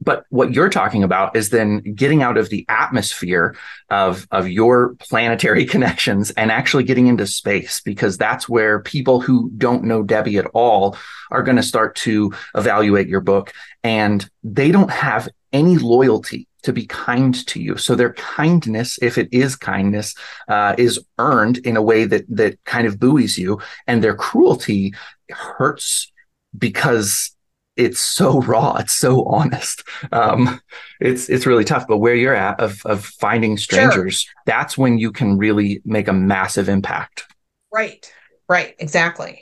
[0.01, 3.55] but what you're talking about is then getting out of the atmosphere
[3.89, 9.49] of, of your planetary connections and actually getting into space, because that's where people who
[9.57, 10.97] don't know Debbie at all
[11.31, 13.53] are going to start to evaluate your book.
[13.83, 17.77] And they don't have any loyalty to be kind to you.
[17.77, 20.15] So their kindness, if it is kindness,
[20.47, 24.93] uh, is earned in a way that that kind of buoys you, and their cruelty
[25.29, 26.11] hurts
[26.57, 27.34] because
[27.75, 29.83] it's so raw it's so honest.
[30.11, 30.61] Um,
[30.99, 34.33] it's it's really tough but where you're at of of finding strangers sure.
[34.45, 37.25] that's when you can really make a massive impact.
[37.73, 38.11] Right
[38.47, 39.41] right exactly.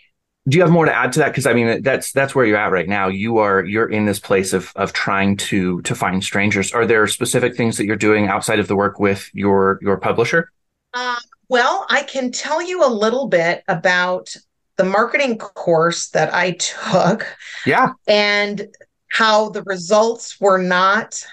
[0.49, 1.29] Do you have more to add to that?
[1.29, 3.07] Because i mean that's that's where you're at right now.
[3.07, 6.71] You are you're in this place of of trying to to find strangers.
[6.73, 10.51] Are there specific things that you're doing outside of the work with your your publisher?
[10.93, 11.17] Um,
[11.49, 14.35] well i can tell you a little bit about
[14.77, 17.25] the marketing course that I took.
[17.65, 17.93] Yeah.
[18.07, 18.67] And
[19.13, 21.23] how the results were not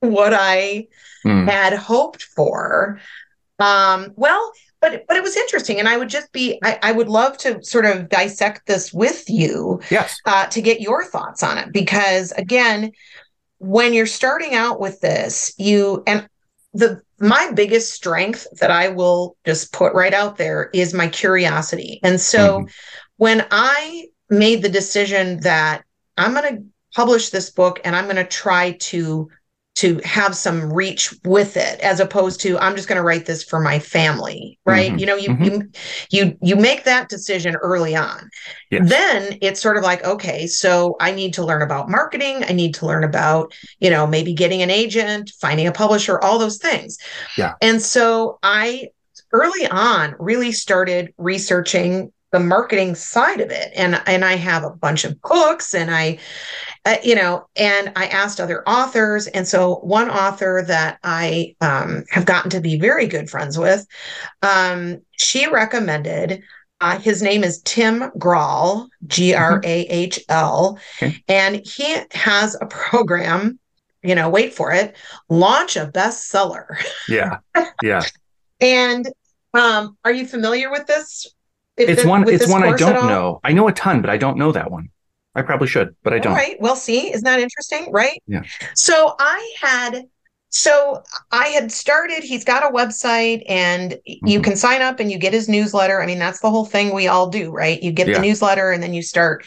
[0.00, 0.88] what I
[1.24, 1.50] mm.
[1.50, 3.00] had hoped for.
[3.58, 7.08] Um, well, but but it was interesting, and I would just be I, I would
[7.08, 11.56] love to sort of dissect this with you, yes, uh, to get your thoughts on
[11.56, 12.92] it because again,
[13.58, 16.28] when you're starting out with this, you and
[16.76, 21.98] the my biggest strength that I will just put right out there is my curiosity.
[22.02, 22.68] And so mm-hmm.
[23.16, 25.84] when I made the decision that
[26.18, 29.30] I'm going to publish this book and I'm going to try to
[29.76, 33.44] to have some reach with it as opposed to i'm just going to write this
[33.44, 34.98] for my family right mm-hmm.
[34.98, 35.44] you know you mm-hmm.
[35.44, 35.70] you
[36.10, 38.28] you you make that decision early on
[38.70, 38.88] yes.
[38.88, 42.74] then it's sort of like okay so i need to learn about marketing i need
[42.74, 46.98] to learn about you know maybe getting an agent finding a publisher all those things
[47.36, 48.88] yeah and so i
[49.32, 54.70] early on really started researching the marketing side of it and and I have a
[54.70, 56.18] bunch of books and I
[56.86, 62.04] uh, you know and I asked other authors and so one author that I um,
[62.10, 63.86] have gotten to be very good friends with
[64.42, 66.42] um, she recommended
[66.80, 71.22] uh, his name is Tim Grahl G R A H L okay.
[71.28, 73.58] and he has a program
[74.02, 74.96] you know wait for it
[75.28, 76.66] launch a bestseller
[77.08, 77.38] yeah
[77.82, 78.02] yeah
[78.60, 79.08] and
[79.52, 81.26] um, are you familiar with this
[81.76, 82.28] it's one.
[82.28, 83.40] It's one I don't know.
[83.44, 84.88] I know a ton, but I don't know that one.
[85.36, 86.32] I probably should, but I don't.
[86.32, 86.56] All right.
[86.60, 87.92] Well, see, isn't that interesting?
[87.92, 88.22] Right.
[88.26, 88.42] Yeah.
[88.74, 90.04] So I had.
[90.48, 94.26] So I had started, he's got a website and mm-hmm.
[94.26, 96.00] you can sign up and you get his newsletter.
[96.00, 97.82] I mean, that's the whole thing we all do, right?
[97.82, 98.14] You get yeah.
[98.14, 99.44] the newsletter and then you start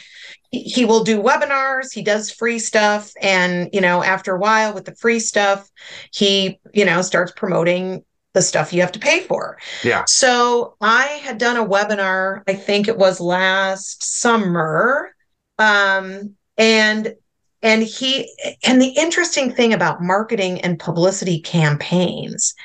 [0.52, 4.86] he will do webinars he does free stuff and you know after a while with
[4.86, 5.69] the free stuff
[6.12, 9.58] he you know starts promoting the stuff you have to pay for.
[9.84, 10.04] Yeah.
[10.06, 15.13] So I had done a webinar, I think it was last summer.
[15.59, 17.15] Um, and
[17.61, 22.55] and he and the interesting thing about marketing and publicity campaigns,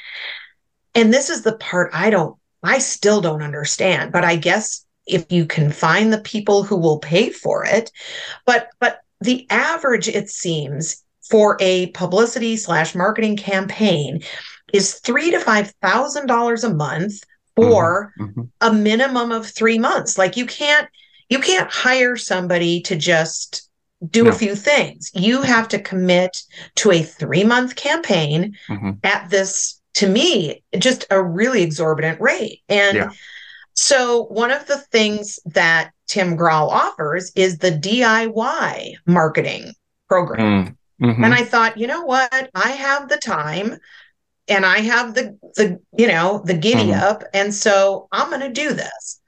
[0.95, 5.31] and this is the part I don't, I still don't understand, but I guess if
[5.31, 7.91] you can find the people who will pay for it,
[8.47, 14.23] but but the average, it seems, for a publicity slash marketing campaign
[14.73, 17.21] is three to five thousand dollars a month
[17.57, 18.43] for mm-hmm.
[18.61, 20.19] a minimum of three months.
[20.19, 20.89] Like you can't
[21.29, 23.69] you can't hire somebody to just
[24.11, 24.31] do no.
[24.31, 25.11] a few things.
[25.15, 26.43] You have to commit
[26.77, 28.93] to a three month campaign mm-hmm.
[29.03, 32.61] at this, to me, just a really exorbitant rate.
[32.69, 33.11] And yeah.
[33.75, 39.73] so one of the things that Tim Grahl offers is the DIY marketing
[40.09, 40.77] program.
[41.01, 41.25] Mm, mm-hmm.
[41.25, 42.51] And I thought, you know what?
[42.55, 43.79] I have the time
[44.49, 47.03] and I have the the you know the giddy mm-hmm.
[47.03, 49.21] up, and so I'm going to do this.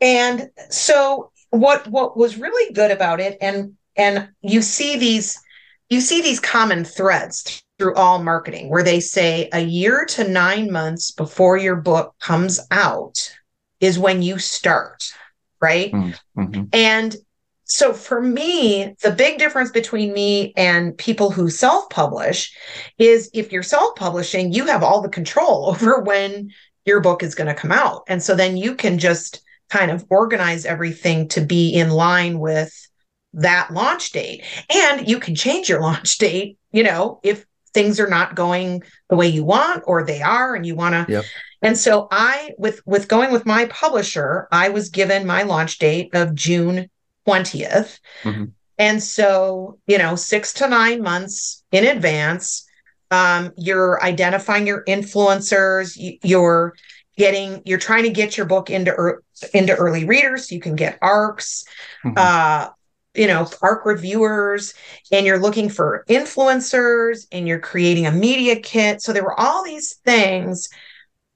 [0.00, 5.38] And so what what was really good about it, and and you see these
[5.88, 10.70] you see these common threads through all marketing where they say a year to nine
[10.70, 13.36] months before your book comes out
[13.80, 15.04] is when you start
[15.60, 16.64] right mm-hmm.
[16.72, 17.16] and
[17.66, 22.54] so for me, the big difference between me and people who self-publish
[22.96, 26.50] is if you're self-publishing, you have all the control over when
[26.84, 28.04] your book is going to come out.
[28.06, 32.72] And so then you can just kind of organize everything to be in line with
[33.34, 34.44] that launch date.
[34.74, 39.16] And you can change your launch date, you know, if things are not going the
[39.16, 41.24] way you want or they are and you want to Yep.
[41.60, 46.08] and so i with with going with my publisher i was given my launch date
[46.14, 46.88] of june
[47.28, 48.52] 20th Mhm.
[48.78, 52.66] and so you know six to nine months in advance
[53.10, 56.74] um, you're identifying your influencers you, you're
[57.16, 59.22] getting you're trying to get your book into ear-
[59.54, 61.64] into early readers so you can get arcs
[62.04, 62.16] Mhm.
[62.18, 62.70] uh
[63.14, 64.74] you know arc reviewers
[65.10, 69.64] and you're looking for influencers and you're creating a media kit so there were all
[69.64, 70.68] these things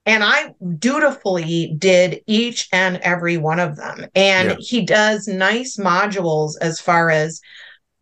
[0.05, 4.55] and i dutifully did each and every one of them and Yeah.
[4.59, 7.41] he does nice modules as far as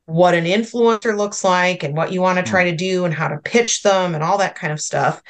[0.05, 3.27] what an influencer looks like and what you want to try to do and how
[3.27, 5.21] to pitch them and all that kind of stuff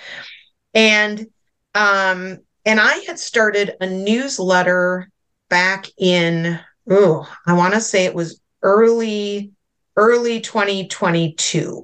[0.73, 1.27] and
[1.75, 5.10] um and i had started a newsletter
[5.49, 9.51] back in oh i want to say it was early
[9.95, 11.84] early 2022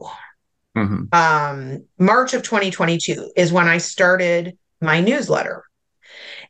[0.76, 1.14] Mhm.
[1.14, 5.64] um march of 2022 is when i started my newsletter.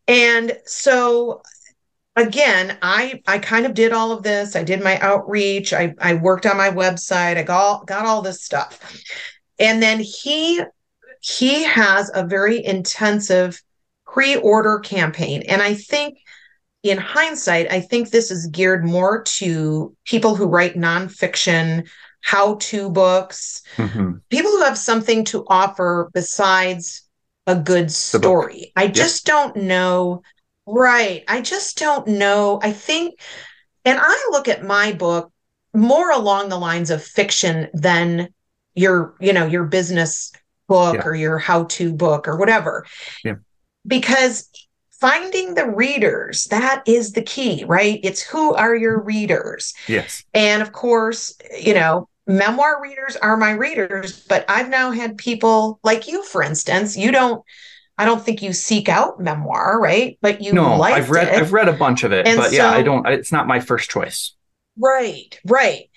[0.08, 1.42] And so
[2.16, 4.56] again i i kind of did all of this.
[4.56, 5.74] I did my outreach.
[5.74, 7.38] I i worked on my website.
[7.38, 8.80] I got got all this stuff.
[9.60, 10.62] And then he
[11.26, 13.60] he has a very intensive
[14.06, 16.18] pre-order campaign and i think
[16.84, 21.88] in hindsight i think this is geared more to people who write nonfiction
[22.22, 24.22] how-to books Mhm.
[24.30, 27.02] people who have something to offer besides
[27.48, 28.72] a good story.
[28.76, 30.24] I just don't know.
[30.66, 31.24] Right.
[31.28, 32.60] I just don't know.
[32.64, 33.20] I think,
[33.84, 35.32] and I look at my book
[35.72, 38.30] more along the lines of fiction than
[38.74, 40.32] your, you know, your business
[40.68, 41.04] book Yeah.
[41.06, 42.86] or your how to book or whatever.
[43.24, 43.36] Yeah.
[43.86, 44.50] Because
[45.00, 48.00] finding the readers, that is the key, right?
[48.04, 49.74] It's who are your readers?
[49.88, 50.24] Yes.
[50.34, 55.80] And of course, you know, memoir readers are my readers, but I've now had people
[55.84, 57.44] like you, for instance, you don't,
[57.98, 60.18] I don't think you seek out memoir, right?
[60.22, 61.36] But you no, I've read it.
[61.36, 63.08] I've read a bunch of it, And but yeah, I don't.
[63.08, 64.34] It's not my first choice.
[64.78, 65.90] Right, right.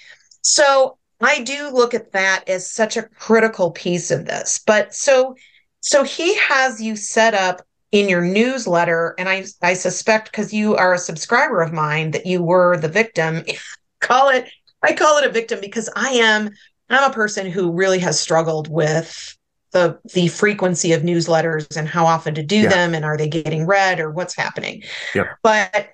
[0.43, 4.61] So I do look at that as such a critical piece of this.
[4.67, 5.35] But so
[5.81, 10.77] so he has you set up in your newsletter, and I I suspect because you
[10.77, 13.45] are a subscriber of mine that you were the victim.
[14.01, 14.49] call it
[14.83, 16.51] I call it a victim because I am
[16.89, 19.37] I'm a person who really has struggled with
[19.73, 22.69] the the frequency of newsletters and how often to do Yeah.
[22.69, 24.83] them and are they getting read or what's happening.
[25.15, 25.27] Yep.
[25.43, 25.89] But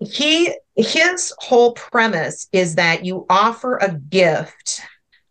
[0.00, 4.80] he his whole premise is that you offer a gift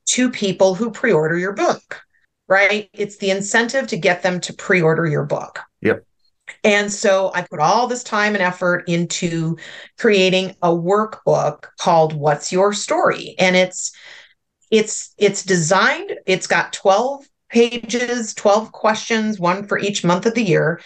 [0.05, 2.01] to people who pre-order your book
[2.49, 2.89] right?
[2.93, 5.59] It's the incentive to get them to pre-order your book.
[5.81, 6.03] Yep.
[6.63, 9.55] and so i put all this time and effort into
[9.97, 13.35] creating a workbook called what's your story?
[13.39, 13.91] And it's
[14.71, 20.43] it's it's designed it's got 12 pages 12 questions one for each month of the
[20.43, 20.81] year.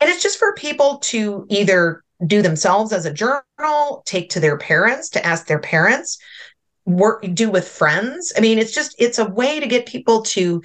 [0.00, 4.58] And it's just for people to either do themselves as a journal, take to their
[4.58, 6.18] parents to ask their parents,
[6.84, 8.32] work do with friends.
[8.36, 10.62] I mean, it's just it's a way to get people to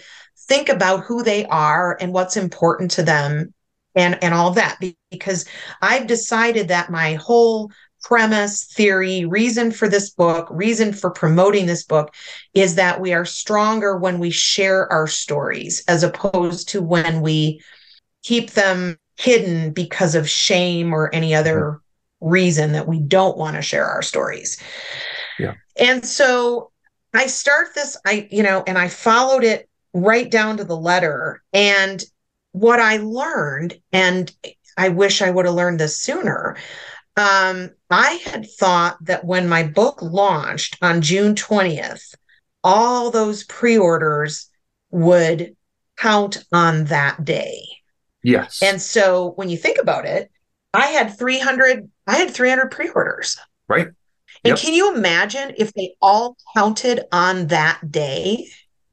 [0.47, 3.53] think about who they are and what's important to them
[3.95, 4.79] and and all that
[5.11, 5.45] because
[5.81, 7.71] I've decided that my whole
[8.03, 12.13] premise, theory, reason for this book, reason for promoting this book
[12.53, 17.59] is that we are stronger when we share our stories as opposed to when we
[18.23, 21.81] keep them hidden because of shame or any other
[22.21, 24.61] reason that we don't want to share our stories.
[25.39, 25.53] Yeah.
[25.79, 26.71] And so
[27.13, 31.41] I start this, I, you know, and I followed it right down to the letter.
[31.53, 32.03] And
[32.51, 34.31] what I learned, and
[34.77, 36.57] I wish I would have learned this sooner.
[37.15, 42.13] Um, I had thought that when my book launched on June 20th,
[42.63, 44.49] all those pre orders
[44.91, 45.55] would
[45.97, 47.63] count on that day.
[48.27, 48.59] Yes.
[48.61, 50.29] And so when you think about it,
[50.73, 53.37] I had 300 I had 300 pre-orders.
[53.69, 53.87] Right.
[54.43, 54.59] And Yep.
[54.59, 58.47] can you imagine if they all counted on that day?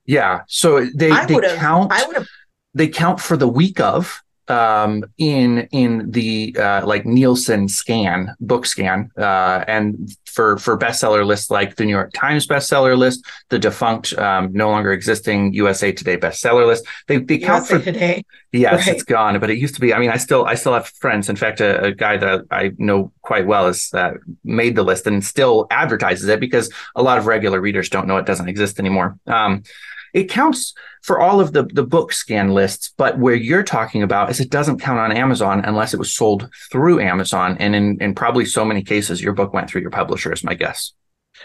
[0.06, 0.42] yeah.
[0.46, 2.28] So they I they count I would have
[2.74, 8.66] they count for the week of um in in the uh like Nielsen scan book
[8.66, 13.59] scan uh and for for bestseller lists like the New York Times bestseller list the
[13.59, 18.24] defunct um no longer existing USA Today bestseller list they they count USA for today.
[18.52, 18.94] Yes, Right.
[18.94, 19.92] it's gone, but it used to be.
[19.92, 21.28] I mean, I still, I still have friends.
[21.28, 24.12] In fact, a, a guy that I know quite well has uh,
[24.44, 28.16] made the list and still advertises it because a lot of regular readers don't know
[28.16, 29.18] it doesn't exist anymore.
[29.26, 29.64] Um,
[30.12, 30.72] it counts
[31.04, 34.50] for all of the the book scan lists, but where you're talking about is it
[34.50, 38.64] doesn't count on Amazon unless it was sold through Amazon, and in in probably so
[38.64, 40.33] many cases, your book went through your publisher.
[40.33, 40.92] Is my guess.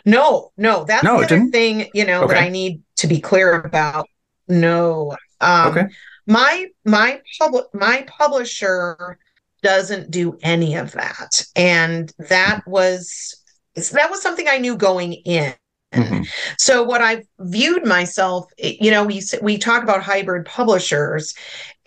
[0.05, 3.53] No, no, that's No, the other thing, you know, that I need to be clear
[3.55, 4.07] about.
[4.47, 5.17] No.
[5.41, 5.88] Um Okay.
[6.25, 9.17] my my public my publisher
[9.61, 11.43] doesn't do any of that.
[11.55, 13.36] And that was
[13.75, 15.53] that was something I knew going in.
[15.93, 16.27] Mhm.
[16.57, 21.33] So what I've viewed myself, you know, we we talk about hybrid publishers,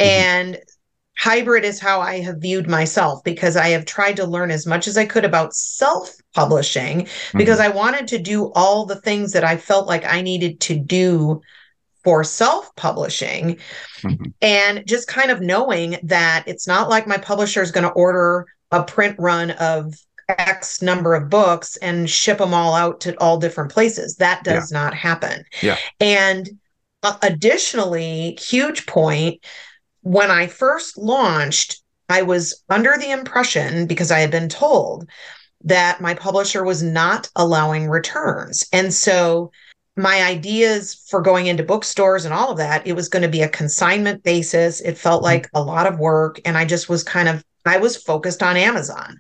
[0.01, 0.07] Mhm.
[0.07, 0.59] and
[1.19, 4.89] hybrid is how I have viewed myself because I have tried to learn as much
[4.89, 9.57] as I could about self-publishing because I wanted to do all the things that I
[9.57, 11.41] felt like I needed to do
[12.03, 13.59] for self-publishing
[14.03, 14.33] Mhm.
[14.41, 18.47] and just kind of knowing that it's not like my publisher is going to order
[18.73, 19.95] a print run of
[20.39, 24.17] X number of books and ship them all out to all different places.
[24.17, 25.45] That does not happen.
[25.63, 25.79] Yeah.
[26.01, 26.49] And
[27.03, 29.45] uh, additionally, huge point
[30.03, 35.09] when I first launched, I was under the impression because I had been told
[35.65, 38.67] that my publisher was not allowing returns.
[38.73, 39.51] And so
[39.97, 43.43] my ideas for going into bookstores and all of that, it was going to be
[43.43, 44.81] a consignment basis.
[44.81, 46.41] It felt like a lot of work.
[46.45, 49.19] And I just was kind of, I was focused on Amazon.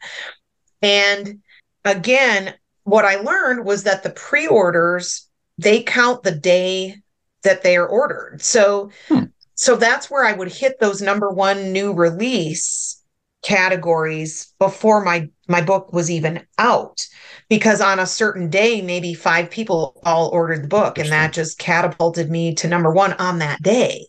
[0.82, 1.40] And
[1.84, 2.54] again,
[2.84, 5.28] what I learned was that the pre orders,
[5.58, 6.96] they count the day
[7.44, 8.42] that they are ordered.
[8.42, 9.24] So, Hmm.
[9.54, 13.02] so that's where I would hit those number one new release
[13.42, 17.06] categories before my my book was even out
[17.48, 21.58] because on a certain day maybe five people all ordered the book and that just
[21.58, 24.06] catapulted me to number 1 on that day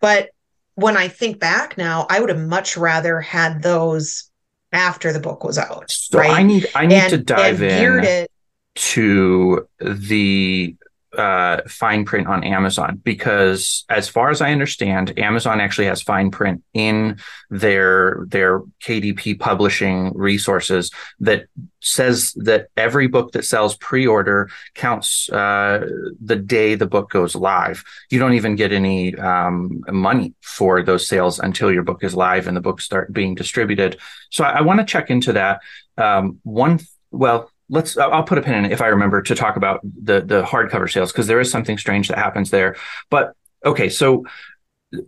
[0.00, 0.30] but
[0.76, 4.29] when i think back now i would have much rather had those
[4.72, 6.30] after the book was out So right?
[6.30, 8.30] I need I need and, to dive in geared it
[8.76, 10.76] to the
[11.16, 16.30] uh, fine print on Amazon because, as far as I understand, Amazon actually has fine
[16.30, 17.18] print in
[17.50, 21.46] their their KDP publishing resources that
[21.80, 25.86] says that every book that sells pre-order counts uh,
[26.22, 27.82] the day the book goes live.
[28.10, 32.46] You don't even get any um, money for those sales until your book is live
[32.46, 33.98] and the books start being distributed.
[34.30, 35.60] So I, I want to check into that.
[35.96, 36.80] Um, one,
[37.10, 40.20] well, let's i'll put a pin in it if i remember to talk about the
[40.20, 42.76] the hardcover sales because there is something strange that happens there
[43.08, 43.32] but
[43.64, 44.24] okay so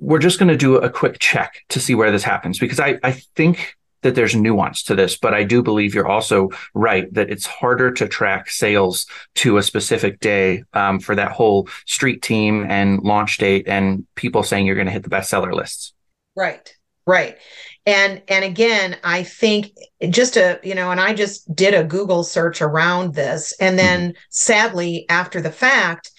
[0.01, 2.99] we're just going to do a quick check to see where this happens because i
[3.03, 7.31] i think that there's nuance to this but i do believe you're also right that
[7.31, 12.67] it's harder to track sales to a specific day um, for that whole street team
[12.69, 15.93] and launch date and people saying you're going to hit the bestseller lists
[16.35, 16.75] Right.
[17.07, 17.37] Right.
[17.85, 19.73] And and again, I think
[20.09, 24.15] just a, you know, and I just did a Google search around this and then
[24.31, 26.13] sadly after the fact,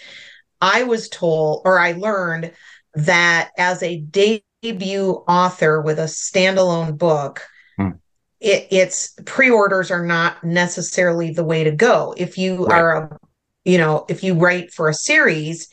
[0.59, 2.51] I was told or I learned
[2.95, 7.41] that as a debut author with a standalone book,
[7.78, 7.91] Hmm.
[8.39, 12.14] it, it's pre-orders are not necessarily the way to go.
[12.18, 12.82] If you Right.
[12.82, 13.18] are a,
[13.64, 15.70] you know, if you write for a series,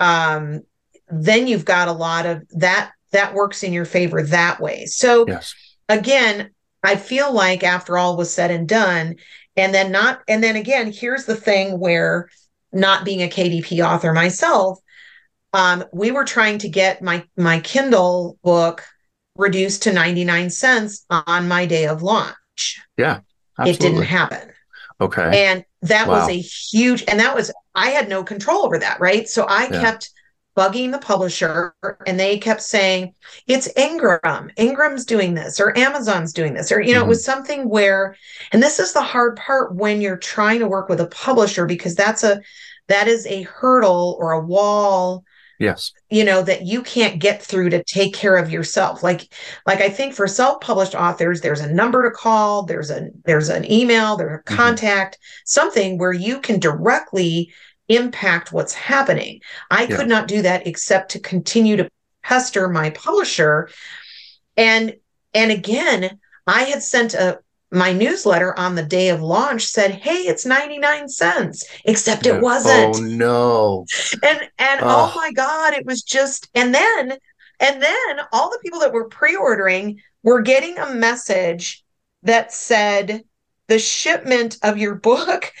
[0.00, 0.62] um,
[1.08, 4.86] then you've got a lot of that that works in your favor that way.
[4.86, 5.54] So yes
[5.88, 6.50] again,
[6.82, 9.16] I feel like after all was said and done,
[9.56, 12.28] and then not, and then again, here's the thing where
[12.72, 14.78] not being a KDP author myself,
[15.52, 18.84] um, we were trying to get my my Kindle book
[19.36, 22.80] reduced to 99 cents on my day of launch.
[23.58, 23.70] absolutely.
[23.70, 24.52] It didn't happen.
[25.00, 26.16] okay And that Wow.
[26.16, 29.28] was a huge, and that was, I had no control over that, right?
[29.28, 29.80] So I Yeah.
[29.80, 30.10] kept
[30.56, 31.74] bugging the publisher
[32.06, 33.14] and they kept saying,
[33.46, 34.50] it's Ingram.
[34.56, 37.06] Ingram's doing this, or Amazon's doing this, or, you know, Mhm.
[37.06, 38.16] it was something where,
[38.52, 41.94] and this is the hard part when you're trying to work with a publisher because
[41.94, 42.40] that's a,
[42.88, 45.24] that is a hurdle or a wall
[45.60, 49.30] yes you know that you can't get through to take care of yourself like
[49.66, 53.70] like i think for self-published authors there's a number to call there's a there's an
[53.70, 54.56] email there's a Mhm.
[54.56, 57.52] contact something where you can directly
[57.90, 59.40] impact what's happening.
[59.70, 59.96] I Yeah.
[59.96, 61.90] could not do that except to continue to
[62.22, 63.68] pester my publisher.
[64.56, 64.94] And
[65.34, 67.38] and again i had sent a
[67.70, 72.96] my newsletter on the day of launch said hey it's 99 cents except it wasn't.
[72.96, 73.86] Oh no.
[74.22, 75.10] And and oh Ugh.
[75.12, 77.12] oh my god it was just and then
[77.60, 81.84] and then all the people that were pre-ordering were getting a message
[82.24, 83.22] that said
[83.68, 85.52] the shipment of your book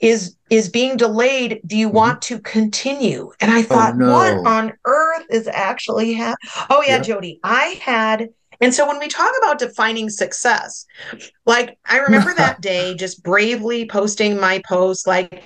[0.00, 1.92] is is being delayed do you Mhm.
[1.94, 4.12] want to continue and i thought no.
[4.12, 7.02] what on earth is actually happening oh yeah Yeah.
[7.02, 8.28] jody i had
[8.60, 10.86] and so when we talk about defining success
[11.46, 15.42] like i remember that day just bravely posting my post like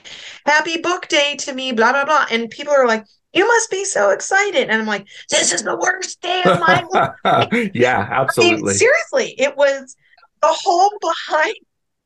[0.46, 3.84] happy book day to me blah blah blah and people are like you must be
[3.84, 6.84] so excited and i'm like this is the worst day of my
[7.24, 9.96] life yeah I mean, absolutely seriously, it was
[10.42, 11.54] the whole behind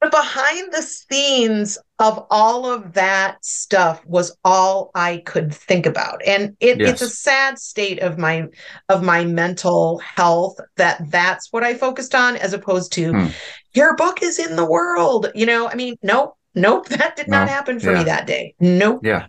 [0.06, 6.20] the behind the scenes of all of that stuff was all I could think about.
[6.26, 6.90] And it, yes.
[6.90, 8.46] it's a sad state of my
[8.88, 13.26] of my mental health that that's what I focused on as opposed to hmm.
[13.74, 15.28] your book is in the world.
[15.34, 17.38] You know, I mean, nope, nope, that did no.
[17.38, 17.98] not happen for yeah.
[17.98, 18.54] me that day.
[18.60, 19.00] Nope.
[19.02, 19.26] Yeah.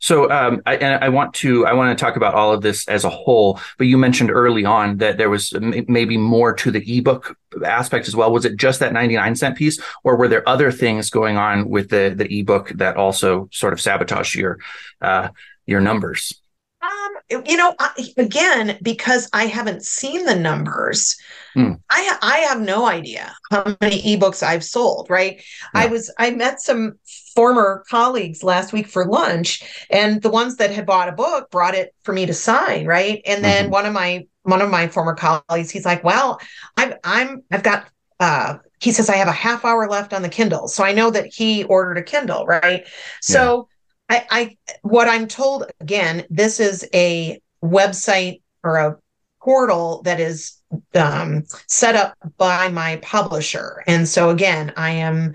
[0.00, 2.88] So, um, I, and I want to I want to talk about all of this
[2.88, 3.60] as a whole.
[3.78, 8.16] But you mentioned early on that there was maybe more to the ebook aspect as
[8.16, 8.32] well.
[8.32, 11.68] Was it just that ninety nine cent piece, or were there other things going on
[11.68, 14.58] with the the ebook that also sort of sabotaged your
[15.02, 15.28] uh,
[15.66, 16.40] your numbers?
[16.82, 17.76] Um, you know,
[18.16, 21.20] again, because I haven't seen the numbers,
[21.52, 21.72] hmm.
[21.90, 25.10] I I have no idea how many ebooks I've sold.
[25.10, 25.42] Right?
[25.74, 25.82] Yeah.
[25.82, 26.98] I was I met some
[27.34, 31.74] former colleagues last week for lunch, and the ones that had bought a book brought
[31.74, 32.86] it for me to sign.
[32.86, 33.22] Right?
[33.26, 33.72] And then mm-hmm.
[33.72, 36.40] one of my one of my former colleagues, he's like, "Well,
[36.76, 40.28] I'm I'm I've got." Uh, he says I have a half hour left on the
[40.28, 42.86] Kindle, so I know that he ordered a Kindle, right?
[43.20, 43.68] So
[44.08, 48.98] I, I what I'm told again, this is a website or a
[49.42, 50.60] portal that is
[50.94, 55.34] um, set up by my publisher, and so again, I am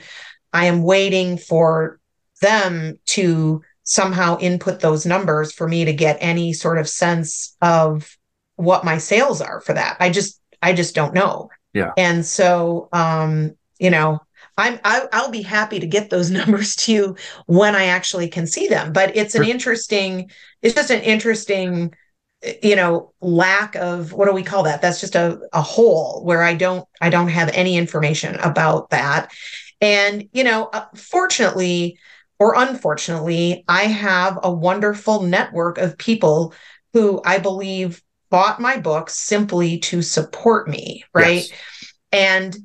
[0.55, 1.99] I am waiting for
[2.41, 8.17] them to somehow input those numbers for me to get any sort of sense of
[8.55, 9.97] what my sales are for that.
[9.99, 11.49] I just I just don't know.
[11.73, 11.91] Yeah.
[11.97, 14.21] And so um, you know,
[14.57, 17.15] I'm I, i will be happy to get those numbers to you
[17.47, 18.93] when I actually can see them.
[18.93, 20.31] But it's an interesting,
[20.61, 21.93] it's just an interesting,
[22.63, 24.81] you know, lack of what do we call that?
[24.81, 29.31] That's just a, a hole where I don't I don't have any information about that.
[29.81, 31.97] And you know, uh, fortunately
[32.39, 36.53] or unfortunately, I have a wonderful network of people
[36.93, 41.47] who I believe bought my book simply to support me, right?
[41.49, 41.51] Yes.
[42.11, 42.57] And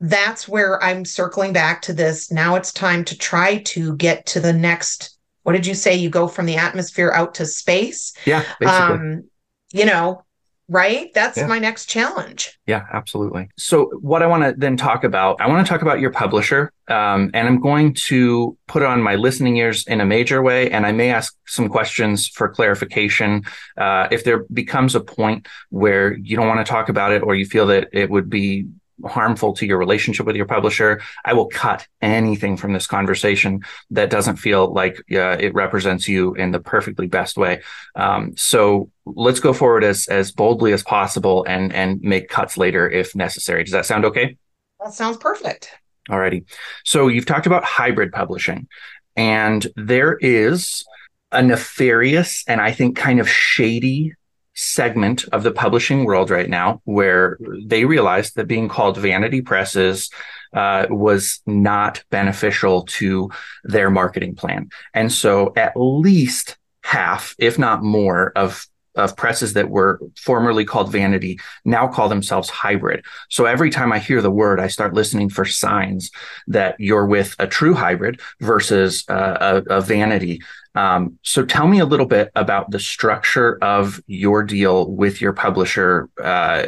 [0.00, 2.30] that's where I'm circling back to this.
[2.30, 5.18] Now it's time to try to get to the next.
[5.42, 5.94] What did you say?
[5.94, 8.12] You go from the atmosphere out to space.
[8.26, 8.94] Yeah, basically.
[8.94, 9.24] Um,
[9.72, 10.24] you know,
[10.68, 11.12] right?
[11.14, 11.46] That's yeah.
[11.46, 12.58] my next challenge.
[12.66, 13.48] Yeah, absolutely.
[13.56, 16.72] So, what I want to then talk about, I want to talk about your publisher,
[16.88, 20.84] um, and I'm going to put on my listening ears in a major way, and
[20.86, 23.44] I may ask some questions for clarification.
[23.76, 27.34] Uh, if there becomes a point where you don't want to talk about it, or
[27.34, 28.66] you feel that it would be
[29.04, 34.10] harmful to your relationship with your publisher, I will cut anything from this conversation that
[34.10, 37.62] doesn't feel like uh, it represents you in the perfectly best way.
[37.94, 42.88] Um, so let's go forward as as boldly as possible and and make cuts later
[42.88, 43.64] if necessary.
[43.64, 44.36] Does that sound okay?
[44.82, 45.70] That sounds perfect.
[46.08, 46.44] Alrighty.
[46.84, 48.68] So you've talked about hybrid publishing,
[49.16, 50.84] and there is
[51.32, 54.14] a nefarious and I think kind of shady
[54.56, 60.10] segment of the publishing world right now where they realized that being called vanity presses
[60.54, 63.30] uh, was not beneficial to
[63.64, 64.70] their marketing plan.
[64.94, 68.66] And so at least half, if not more, of
[68.96, 73.04] of presses that were formerly called vanity now call themselves hybrid.
[73.28, 76.10] So every time I hear the word, I start listening for signs
[76.48, 80.40] that you're with a true hybrid versus uh, a, a, vanity
[80.76, 85.32] um, so tell me a little bit about the structure of your deal with your
[85.32, 86.10] publisher.
[86.22, 86.66] Uh,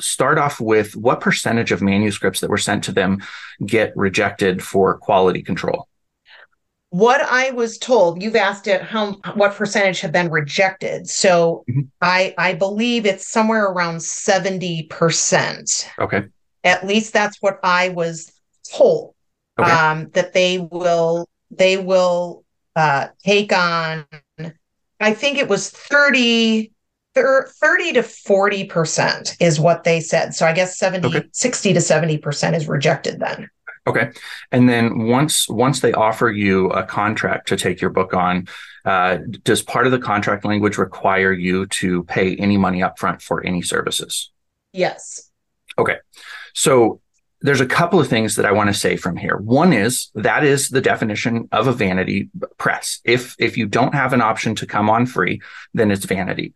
[0.00, 3.18] start off with what percentage of manuscripts that were sent to them
[3.66, 5.88] get rejected for quality control?
[6.90, 11.08] What I was told, you've asked it how what percentage have been rejected.
[11.08, 11.82] So mm-hmm.
[12.00, 15.88] I I believe it's somewhere around 70%.
[16.00, 16.24] Okay.
[16.64, 18.32] At least that's what I was
[18.72, 19.14] told.
[19.58, 19.70] Okay.
[19.70, 22.44] Um, that they will they will
[22.76, 24.06] uh, take on,
[25.00, 26.72] I think it was 30,
[27.14, 30.34] 30 to 40% is what they said.
[30.34, 31.28] So I guess 70, okay.
[31.32, 33.48] 60 to 70% is rejected then.
[33.86, 34.10] Okay.
[34.52, 38.46] And then once once they offer you a contract to take your book on,
[38.84, 43.44] uh, does part of the contract language require you to pay any money upfront for
[43.44, 44.30] any services?
[44.72, 45.30] Yes.
[45.78, 45.96] Okay.
[46.54, 47.00] So
[47.42, 49.36] there's a couple of things that I want to say from here.
[49.36, 52.28] One is that is the definition of a vanity
[52.58, 53.00] press.
[53.04, 55.40] If if you don't have an option to come on free,
[55.72, 56.52] then it's vanity.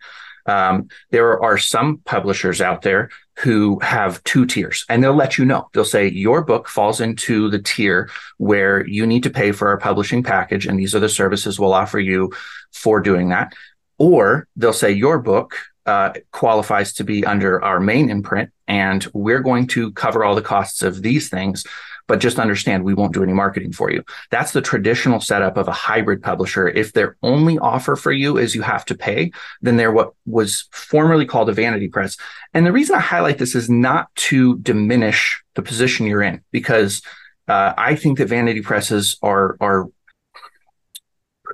[0.47, 3.09] Um, there are some publishers out there
[3.39, 5.69] who have two tiers and they'll let you know.
[5.73, 9.79] They'll say your book falls into the tier where you need to pay for our
[9.79, 10.67] publishing package.
[10.67, 12.33] And these are the services we'll offer you
[12.73, 13.53] for doing that.
[13.99, 15.57] Or they'll say your book
[15.87, 20.43] uh, qualifies to be under our main imprint, and we're going to cover all the
[20.43, 21.65] costs of these things.
[22.07, 24.05] But just understand, we won't do any marketing for you.
[24.31, 26.69] That's the traditional setup of a hybrid publisher.
[26.69, 29.33] If their only offer for you is you have to pay,
[29.63, 32.17] then they're what was formerly called a vanity press.
[32.53, 37.01] And the reason I highlight this is not to diminish the position you're in, because
[37.49, 39.89] uh, I think that vanity presses are are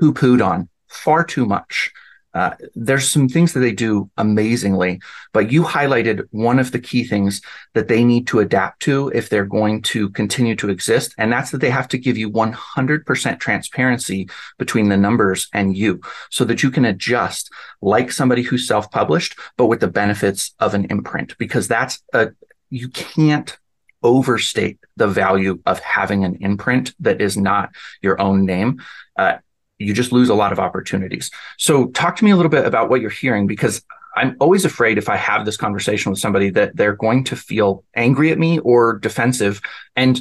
[0.00, 1.92] poo pooed on far too much.
[2.32, 5.00] Uh, there's some things that they do amazingly,
[5.32, 7.40] but you highlighted one of the key things
[7.74, 11.14] that they need to adapt to if they're going to continue to exist.
[11.18, 14.28] And that's that they have to give you 100% transparency
[14.58, 16.00] between the numbers and you
[16.30, 17.50] so that you can adjust
[17.82, 22.30] like somebody who's self published, but with the benefits of an imprint, because that's a,
[22.70, 23.58] you can't
[24.02, 27.70] overstate the value of having an imprint that is not
[28.02, 28.80] your own name.
[29.16, 29.38] Uh,
[29.80, 31.30] you just lose a lot of opportunities.
[31.58, 33.82] So, talk to me a little bit about what you're hearing because
[34.16, 37.84] I'm always afraid if I have this conversation with somebody that they're going to feel
[37.94, 39.60] angry at me or defensive.
[39.96, 40.20] And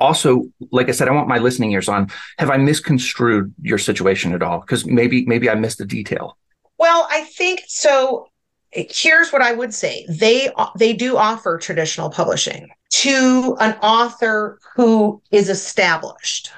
[0.00, 2.08] also, like I said, I want my listening ears on.
[2.38, 4.60] Have I misconstrued your situation at all?
[4.60, 6.36] Because maybe maybe I missed a detail.
[6.78, 8.28] Well, I think so.
[8.70, 15.22] Here's what I would say: they they do offer traditional publishing to an author who
[15.30, 16.52] is established,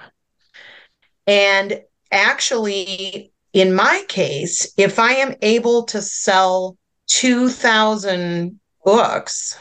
[1.26, 6.77] and actually, in my case, if I am able to sell
[7.09, 9.59] 2,000 books,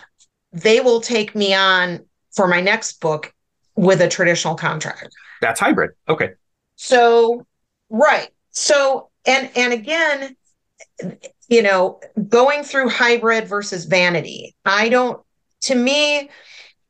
[0.51, 3.33] they will take me on for my next book
[3.75, 5.09] with a traditional contract.
[5.41, 5.91] That's hybrid.
[6.07, 6.31] Okay.
[6.75, 7.45] So,
[7.89, 8.29] right.
[8.51, 10.35] So, and and again,
[11.47, 15.21] you know, going through hybrid versus vanity, I don't
[15.61, 16.29] to me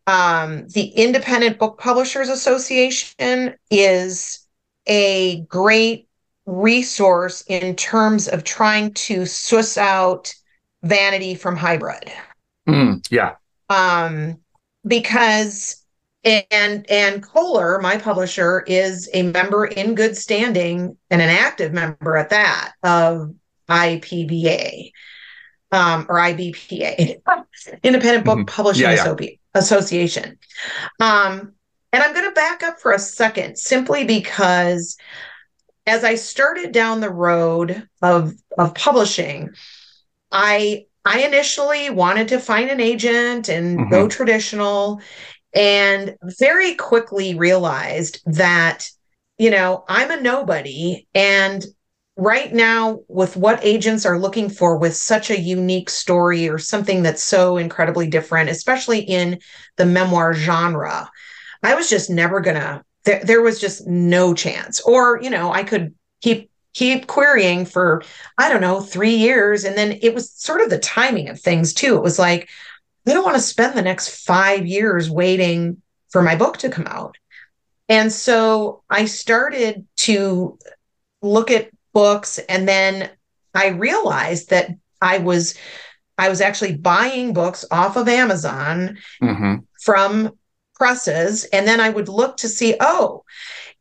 [0.08, 4.39] um the Independent Book Publishers Association is
[4.90, 6.08] a great
[6.46, 10.34] resource in terms of trying to suss out
[10.84, 12.12] vanity from hybrid.
[12.68, 13.36] Mm, yeah.
[13.70, 14.40] Um,
[14.86, 15.84] because
[16.24, 22.18] and and Koehler, my publisher, is a member in good standing and an active member
[22.18, 23.34] at that of
[23.70, 24.92] IPBA
[25.72, 27.22] um, or IBPA,
[27.84, 28.46] Independent Book mm-hmm.
[28.46, 29.30] Publishing yeah, yeah.
[29.54, 30.38] Association.
[31.00, 31.54] Um,
[31.92, 34.98] and I'm going to back up for a second simply because
[35.86, 39.50] as I started down the road of of publishing,
[40.32, 43.90] I I initially wanted to find an agent and mm-hmm.
[43.90, 45.02] go traditional
[45.54, 48.90] and very quickly realized that
[49.40, 51.66] you know, I'm a nobody and
[52.18, 57.02] right now with what agents are looking for with such a unique story or something
[57.02, 59.40] that's so incredibly different especially in
[59.78, 61.10] the memoir genre
[61.64, 62.84] I was just never gonna.
[63.06, 64.80] There, there was just no chance.
[64.82, 68.04] Or you know, I could keep keep querying for
[68.38, 71.74] I don't know three years, and then it was sort of the timing of things
[71.74, 71.96] too.
[71.96, 72.50] It was like
[73.08, 76.88] I don't want to spend the next five years waiting for my book to come
[76.88, 77.18] out.
[77.88, 80.58] And so I started to
[81.22, 83.10] look at books and then
[83.54, 84.70] I realized that
[85.02, 85.56] I was
[86.18, 89.56] I was actually buying books off of Amazon mm-hmm.
[89.82, 90.38] from
[90.80, 93.24] presses and then i would look to see oh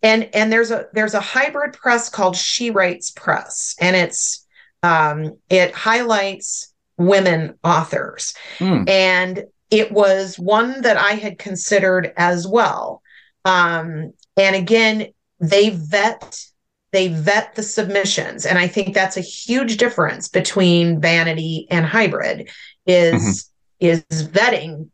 [0.02, 4.46] and and there's a there's a hybrid press called she writes press and it's
[4.82, 8.88] um it highlights women authors mm.
[8.88, 13.02] and it was one that i had considered as well
[13.44, 15.06] um and again
[15.40, 16.44] they vet
[16.92, 22.48] they vet the submissions and i think that's a huge difference between vanity and hybrid
[22.86, 23.86] is mm-hmm.
[23.86, 24.88] is vetting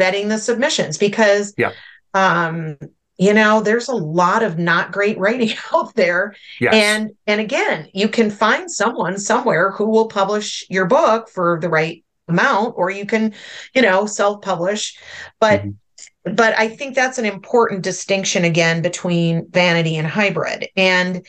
[0.00, 1.72] vetting the submissions because yeah.
[2.14, 2.76] um
[3.20, 6.74] you know there's a lot of not great writing out there yes.
[6.74, 11.68] and and again you can find someone somewhere who will publish your book for the
[11.68, 13.34] right amount or you can
[13.74, 14.98] you know self publish
[15.38, 16.34] but mm-hmm.
[16.34, 21.26] but i think that's an important distinction again between vanity and hybrid and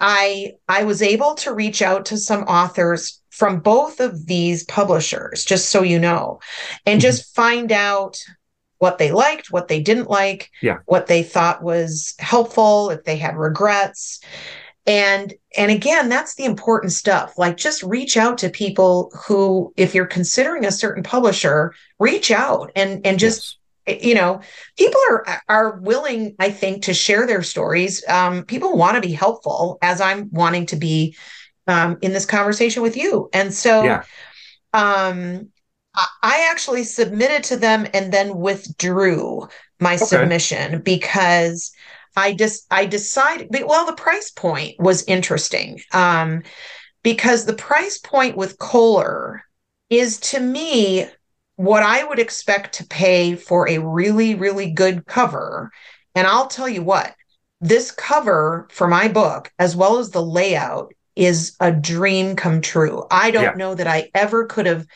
[0.00, 5.46] i i was able to reach out to some authors from both of these publishers,
[5.46, 6.38] just so you know,
[6.84, 7.08] and mm-hmm.
[7.08, 8.18] just find out
[8.80, 10.76] what they liked, what they didn't like, yeah.
[10.84, 14.20] what they thought was helpful, if they had regrets.
[14.86, 17.38] And and again, that's the important stuff.
[17.38, 22.70] Like just reach out to people who if you're considering a certain publisher, reach out
[22.76, 24.04] and and just yes.
[24.04, 24.42] you know,
[24.76, 28.04] people are are willing I think to share their stories.
[28.06, 31.16] Um people want to be helpful as I'm wanting to be
[31.70, 33.30] um, in this conversation with you.
[33.32, 34.02] And so yeah.
[34.74, 35.48] um,
[36.22, 39.48] I actually submitted to them and then withdrew
[39.78, 40.04] my okay.
[40.04, 41.72] submission because
[42.16, 46.42] I just I decided well the price point was interesting um,
[47.02, 49.40] because the price point with Koehler
[49.88, 51.06] is to me
[51.56, 55.70] what I would expect to pay for a really really good cover
[56.14, 57.14] and I'll tell you what
[57.60, 63.06] this cover for my book as well as the layout is a dream come true.
[63.10, 63.54] I don't yeah.
[63.54, 64.86] know that I ever could have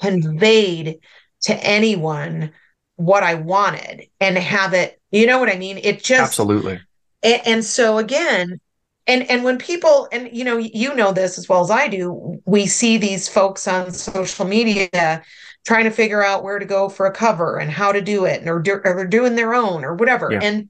[0.00, 1.00] conveyed
[1.42, 2.52] to anyone
[2.96, 5.78] what I wanted and have it You know what I mean?
[5.78, 6.80] It just absolutely.
[7.22, 8.60] And, and so again,
[9.06, 12.40] and and when people and you know you know this as well as I do,
[12.46, 15.22] we see these folks on social media
[15.64, 18.40] trying to figure out where to go for a cover and how to do it,
[18.40, 20.30] and or, do, or they're doing their own or whatever.
[20.32, 20.40] Yeah.
[20.42, 20.68] And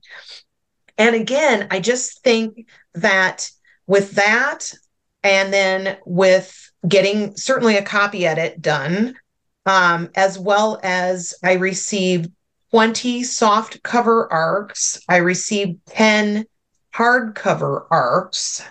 [0.99, 3.51] and again, I just think that
[3.87, 4.73] with that,
[5.25, 9.17] and then with getting certainly a copy edit done,
[9.67, 12.31] um, as well as I received
[12.71, 15.01] 20 soft cover arcs.
[15.09, 16.45] I received 10
[16.95, 18.63] hardcover arcs.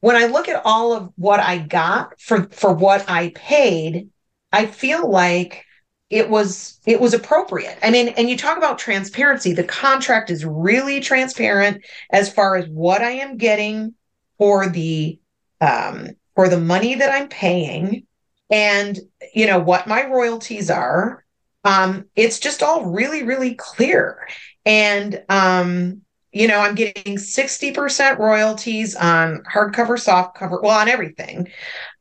[0.00, 4.08] When I look at all of what I got for, for what I paid,
[4.50, 5.64] I feel like
[6.08, 7.78] it was it was appropriate.
[7.82, 9.52] I mean, and you talk about transparency.
[9.52, 13.94] The contract is really transparent as far as what I am getting
[14.38, 15.18] for the
[15.60, 18.06] um, for the money that I'm paying,
[18.50, 18.98] and
[19.34, 21.24] you know what my royalties are.
[21.64, 24.26] Um, it's just all really, really clear.
[24.64, 26.02] And um,
[26.32, 31.48] you know, I'm getting 60% royalties on hardcover, soft cover, well, on everything.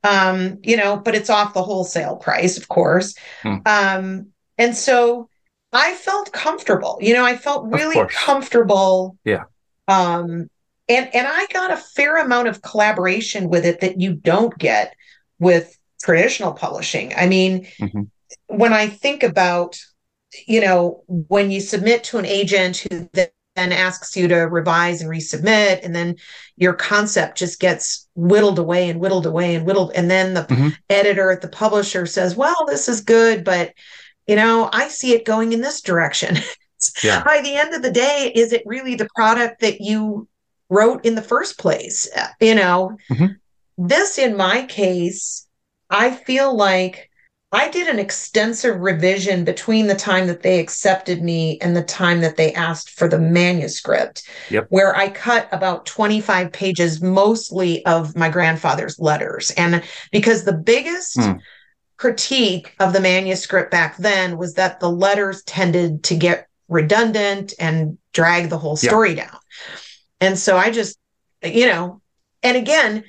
[0.03, 3.15] Um, you know, but it's off the wholesale price, of course.
[3.41, 3.55] Hmm.
[3.65, 4.27] Um,
[4.57, 5.29] and so
[5.71, 6.97] I felt comfortable.
[7.01, 9.17] You know, I felt really comfortable.
[9.23, 9.45] Yeah.
[9.87, 10.49] Um,
[10.89, 14.95] and and I got a fair amount of collaboration with it that you don't get
[15.39, 17.13] with traditional publishing.
[17.15, 18.03] I mean, mm-hmm.
[18.47, 19.79] when I think about,
[20.47, 25.09] you know, when you submit to an agent who then asks you to revise and
[25.09, 26.15] resubmit, and then
[26.55, 30.69] your concept just gets whittled away and whittled away and whittled, and then the mm-hmm.
[30.89, 33.73] editor at the publisher says, "Well, this is good, but."
[34.29, 36.35] You know, I see it going in this direction.
[37.01, 37.23] yeah.
[37.23, 40.27] By the end of the day, is it really the product that you
[40.69, 42.07] wrote in the first place?
[42.39, 43.33] You know, mm-hmm.
[43.77, 45.47] this in my case
[45.89, 47.09] I feel like
[47.51, 52.19] I did an extensive revision between the time that they accepted me and the time
[52.21, 54.67] that they asked for the manuscript, yep.
[54.69, 59.51] where I cut about 25 pages, mostly of my grandfather's letters.
[59.51, 61.39] And because the biggest mm.
[61.95, 67.97] critique of the manuscript back then was that the letters tended to get redundant and
[68.11, 69.31] drag the whole story yep.
[69.31, 69.39] down.
[70.19, 70.97] And so I just,
[71.43, 72.01] you know,
[72.43, 73.03] and again,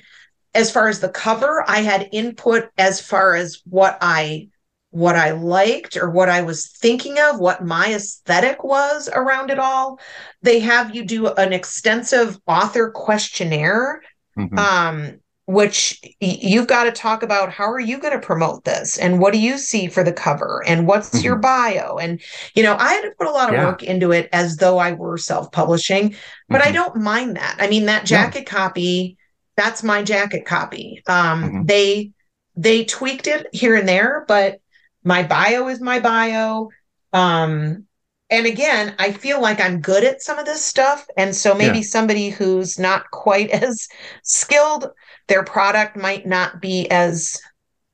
[0.53, 4.49] as far as the cover, I had input as far as what I
[4.91, 9.59] what I liked or what I was thinking of, what my aesthetic was around it
[9.59, 9.99] all.
[10.41, 14.01] They have you do an extensive author questionnaire,
[14.35, 14.57] mm-hmm.
[14.57, 15.19] um,
[15.49, 19.33] which you've got to talk about how are you going to promote this and what
[19.33, 21.25] do you see for the cover and what's mm-hmm.
[21.25, 21.97] your bio?
[21.97, 22.21] And,
[22.53, 23.65] you know, I had to put a lot of yeah.
[23.65, 26.15] work into it as though I were self publishing,
[26.49, 26.69] but mm-hmm.
[26.69, 27.57] I don't mind that.
[27.59, 28.57] I mean, that jacket yeah.
[28.57, 29.17] copy
[29.59, 31.03] that's my jacket copy.
[31.05, 31.65] Um, mm-hmm.
[31.65, 32.11] They
[32.55, 34.61] they tweaked it here and there, but
[35.03, 36.69] my bio is my bio.
[37.11, 37.85] Um,
[38.29, 41.79] and again, I feel like I'm good at some of this stuff, and so maybe
[41.79, 41.83] yeah.
[41.83, 43.89] somebody who's not quite as
[44.23, 44.91] skilled,
[45.29, 47.41] their product might not be as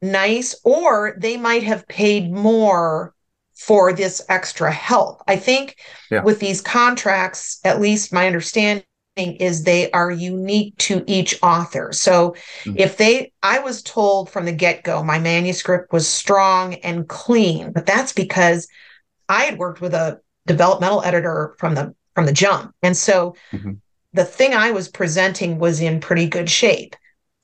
[0.01, 3.13] nice, or they might have paid more
[3.55, 5.21] for this extra help.
[5.27, 5.77] I think
[6.11, 6.23] yeah.
[6.23, 8.83] with these contracts, at least my understanding
[9.17, 11.93] is they are unique to each author.
[11.93, 12.73] So mm-hmm.
[12.77, 17.71] if they, I was told from the get go, my manuscript was strong and clean,
[17.71, 18.67] but that's because
[19.29, 23.73] I had worked with a developmental editor from the from the jump, and so mm-hmm.
[24.13, 26.95] the thing I was presenting was in pretty good shape.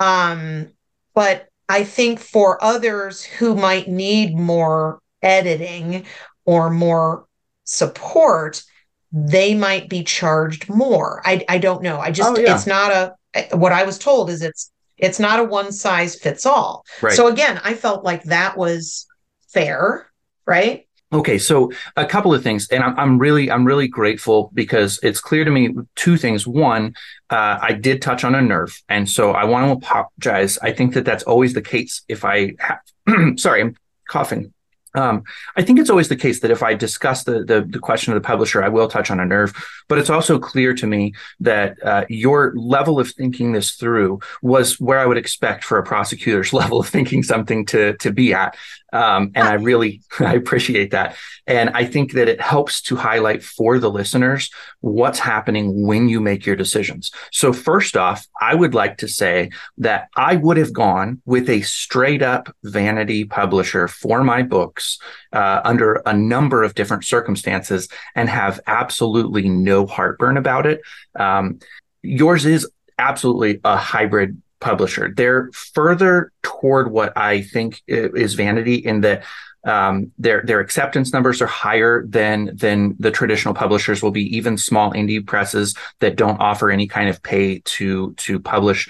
[0.02, 0.70] Um,
[1.14, 6.06] but I think for others who might need more editing
[6.44, 7.26] or more
[7.66, 8.64] support,
[9.12, 11.22] they might be charged more.
[11.24, 12.00] I I don't know.
[12.00, 12.56] I just oh, yeah.
[12.56, 16.46] it's not a what I was told is it's it's not a one size fits
[16.46, 16.84] all.
[17.02, 17.14] Right.
[17.14, 19.06] So again, I felt like that was
[19.50, 20.12] fair,
[20.46, 20.88] right?
[21.14, 25.20] Okay, so a couple of things, and I'm, I'm really I'm really grateful because it's
[25.20, 26.48] clear to me two things.
[26.48, 26.96] One,
[27.30, 30.58] uh, I did touch on a nerve, and so I want to apologize.
[30.60, 32.04] I think that that's always the case.
[32.08, 32.80] If I have,
[33.38, 33.76] sorry, I'm
[34.08, 34.54] coughing.
[34.94, 35.24] Um,
[35.56, 38.22] I think it's always the case that if I discuss the, the, the question of
[38.22, 39.54] the publisher, I will touch on a nerve.
[39.88, 44.80] But it's also clear to me that uh, your level of thinking this through was
[44.80, 48.56] where I would expect for a prosecutor's level of thinking something to to be at.
[48.92, 51.16] Um, and I really I appreciate that.
[51.48, 54.50] And I think that it helps to highlight for the listeners
[54.82, 57.12] what's happening when you make your decisions.
[57.32, 61.62] So first off, I would like to say that I would have gone with a
[61.62, 65.00] straight up vanity publisher for my books
[65.34, 70.82] uh, under a number of different circumstances and have absolutely no heartburn about it.
[71.16, 71.60] Um,
[72.02, 75.12] yours is absolutely a hybrid publisher.
[75.14, 79.24] They're further toward what I think is vanity in that
[79.64, 84.36] um, their their acceptance numbers are higher than than the traditional publishers will be.
[84.36, 88.90] Even small indie presses that don't offer any kind of pay to to publish.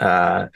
[0.00, 0.46] Uh,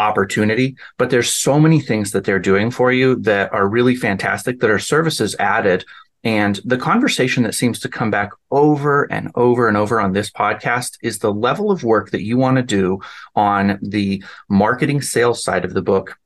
[0.00, 4.60] opportunity but there's so many things that they're doing for you that are really fantastic
[4.60, 5.84] that are services added
[6.24, 10.30] and the conversation that seems to come back over and over and over on this
[10.30, 13.00] podcast is the level of work that you want to do
[13.34, 16.16] on the marketing sales side of the book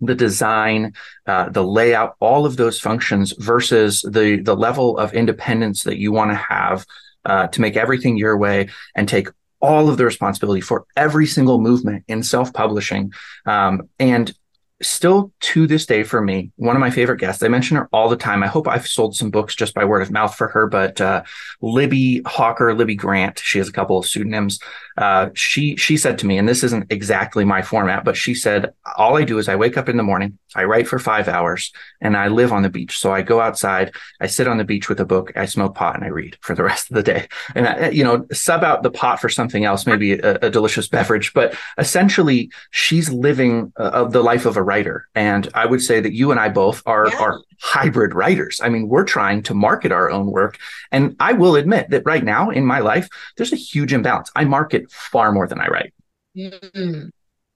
[0.00, 0.92] the design,
[1.26, 6.12] uh, the layout, all of those functions versus the the level of independence that you
[6.12, 6.86] want to have
[7.24, 9.28] uh, to make everything your way and take
[9.60, 13.12] all of the responsibility for every single movement in self publishing.
[13.44, 14.32] Um, and
[14.80, 18.08] still to this day for me one of my favorite guests i mention her all
[18.08, 18.44] the time.
[18.44, 21.24] I hope i've sold some books just by word of mouth for her but uh,
[21.62, 24.60] Libbie Hawker Libbie Grant she has a couple of pseudonyms.
[24.96, 28.72] Uh, she she said to me and this isn't exactly my format but she said
[28.96, 31.72] all i do is i wake up in the morning i write for five hours
[32.00, 34.88] and i live on the beach so i go outside i sit on the beach
[34.88, 37.26] with a book i smoke pot and i read for the rest of the day
[37.54, 40.88] and I, you know sub out the pot for something else maybe a, a delicious
[40.88, 45.08] beverage but essentially she's living uh, the life of a writer.
[45.14, 47.18] And I would say that you and I both are, yeah.
[47.18, 48.60] are hybrid writers.
[48.62, 50.58] I mean, we're trying to market our own work.
[50.92, 54.30] And I will admit that right now in my life, there's a huge imbalance.
[54.34, 55.94] I market far more than I write.
[56.36, 57.08] Mm-hmm.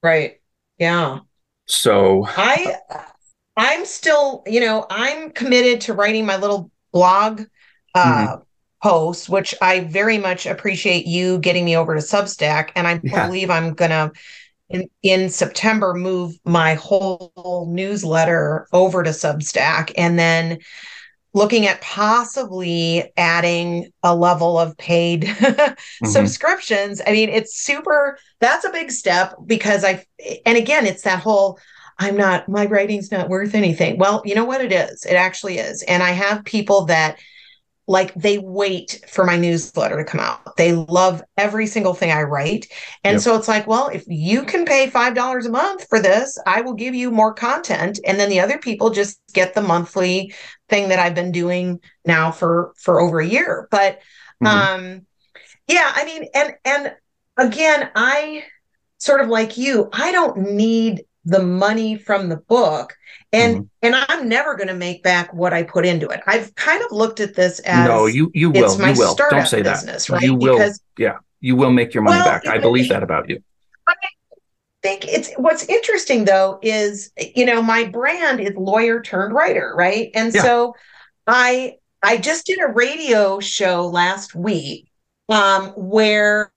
[0.02, 0.40] Right.
[0.78, 1.20] Yeah.
[1.72, 2.76] So I
[3.56, 7.42] I'm still, you know, I'm committed to writing my little blog
[7.94, 8.42] uh mm-hmm
[8.82, 12.70] posts, which I very much appreciate you getting me over to Substack.
[12.74, 13.26] And I yeah.
[13.26, 14.12] believe I'm going to
[14.68, 20.58] in, in September move my whole newsletter over to Substack and then
[21.34, 26.06] looking at possibly adding a level of paid mm-hmm.
[26.06, 27.00] subscriptions.
[27.06, 30.04] I mean, it's super that's a big step because I
[30.44, 31.58] and again, it's that whole
[31.98, 33.98] I'm not my writing's not worth anything.
[33.98, 35.04] Well, you know what it is.
[35.04, 35.82] It actually is.
[35.82, 37.18] And I have people that
[37.92, 40.56] like they wait for my newsletter to come out.
[40.56, 42.66] They love every single thing I write.
[43.04, 43.20] And yep.
[43.20, 46.72] so it's like, well, if you can pay $5 a month for this, I will
[46.72, 50.32] give you more content and then the other people just get the monthly
[50.70, 53.68] thing that I've been doing now for for over a year.
[53.70, 54.00] But
[54.42, 54.46] mm-hmm.
[54.46, 55.06] um
[55.68, 56.94] yeah, I mean and and
[57.36, 58.44] again, I
[58.96, 62.96] sort of like you, I don't need the money from the book
[63.32, 63.64] and mm-hmm.
[63.82, 66.90] and i'm never going to make back what i put into it i've kind of
[66.90, 70.22] looked at this as no you you will you will don't say business, that right?
[70.22, 73.28] you will because, yeah you will make your money well, back i believe that about
[73.28, 73.42] you
[73.88, 73.94] i
[74.82, 80.10] think it's what's interesting though is you know my brand is lawyer turned writer right
[80.14, 80.42] and yeah.
[80.42, 80.74] so
[81.26, 84.90] i i just did a radio show last week
[85.28, 86.52] um where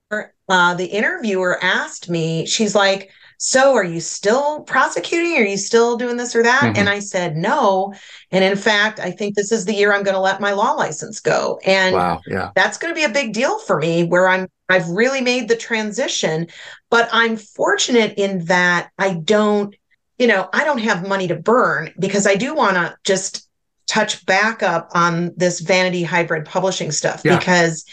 [0.50, 5.38] uh the interviewer asked me she's like so are you still prosecuting?
[5.38, 6.62] Are you still doing this or that?
[6.62, 6.80] Mm-hmm.
[6.80, 7.94] And I said, no.
[8.32, 10.72] And in fact, I think this is the year I'm going to let my law
[10.72, 11.60] license go.
[11.66, 12.52] And wow, yeah.
[12.56, 15.56] that's going to be a big deal for me where I'm, I've really made the
[15.56, 16.48] transition,
[16.90, 19.76] but I'm fortunate in that I don't,
[20.18, 23.48] you know, I don't have money to burn because I do want to just
[23.88, 27.38] touch back up on this vanity hybrid publishing stuff yeah.
[27.38, 27.86] because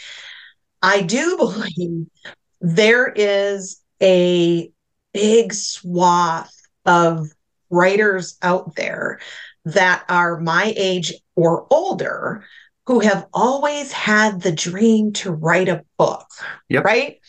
[0.81, 2.07] I do believe
[2.61, 4.71] there is a
[5.13, 6.55] big swath
[6.85, 7.29] of
[7.71, 9.21] writers out there
[9.65, 12.45] that are my age or older
[12.87, 16.27] who have always had the dream to write a book
[16.69, 16.85] yep.
[16.85, 17.21] right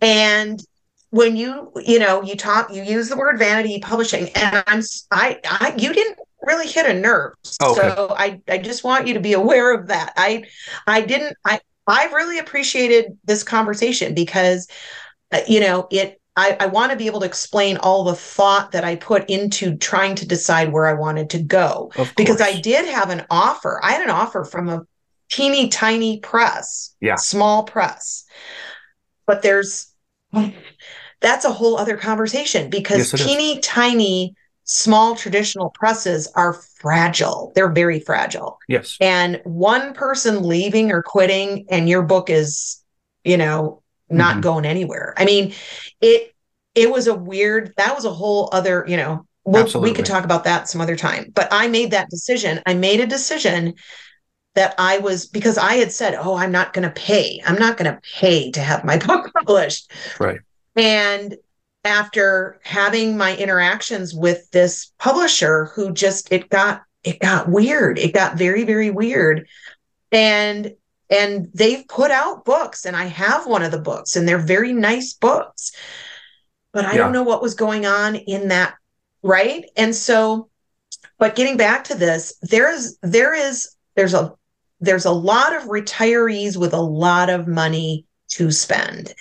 [0.00, 0.64] and
[1.10, 5.38] when you you know you talk you use the word vanity publishing and i'm i,
[5.44, 7.74] I you didn't really hit a nerve okay.
[7.74, 10.44] so i i just want you to be aware of that i
[10.86, 14.68] i didn't i I've really appreciated this conversation because
[15.32, 18.72] uh, you know it I, I want to be able to explain all the thought
[18.72, 21.92] that I put into trying to decide where I wanted to go.
[22.16, 23.80] Because I did have an offer.
[23.82, 24.82] I had an offer from a
[25.30, 28.24] teeny tiny press, yeah, small press.
[29.26, 29.92] But there's
[31.20, 33.64] that's a whole other conversation because yes, teeny is.
[33.64, 37.52] tiny small traditional presses are fragile.
[37.54, 38.58] They're very fragile.
[38.68, 38.96] Yes.
[39.00, 42.82] And one person leaving or quitting and your book is,
[43.24, 43.81] you know,
[44.12, 44.40] not mm-hmm.
[44.42, 45.14] going anywhere.
[45.16, 45.54] I mean,
[46.00, 46.34] it
[46.74, 50.24] it was a weird that was a whole other, you know, we'll, we could talk
[50.24, 51.30] about that some other time.
[51.34, 52.60] But I made that decision.
[52.66, 53.74] I made a decision
[54.54, 57.40] that I was because I had said, "Oh, I'm not going to pay.
[57.46, 60.40] I'm not going to pay to have my book published." Right.
[60.76, 61.36] And
[61.84, 67.98] after having my interactions with this publisher who just it got it got weird.
[67.98, 69.48] It got very very weird.
[70.10, 70.74] And
[71.12, 74.72] and they've put out books and i have one of the books and they're very
[74.72, 75.72] nice books
[76.72, 76.98] but I Yeah.
[76.98, 78.74] don't know what was going on in that.
[79.22, 79.66] Right.
[79.76, 80.48] And so,
[81.18, 84.32] but getting back to this, there is, there is, there's a,
[84.80, 89.12] there's a lot of retirees with a lot of money to spend.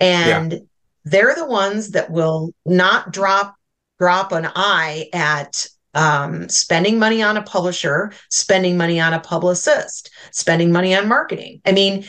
[0.00, 0.58] And yeah.
[1.04, 3.54] they're the ones that will not drop
[3.98, 10.10] drop an eye at um, spending money on a publisher, spending money on a publicist,
[10.30, 11.60] spending money on marketing.
[11.64, 12.04] I mean,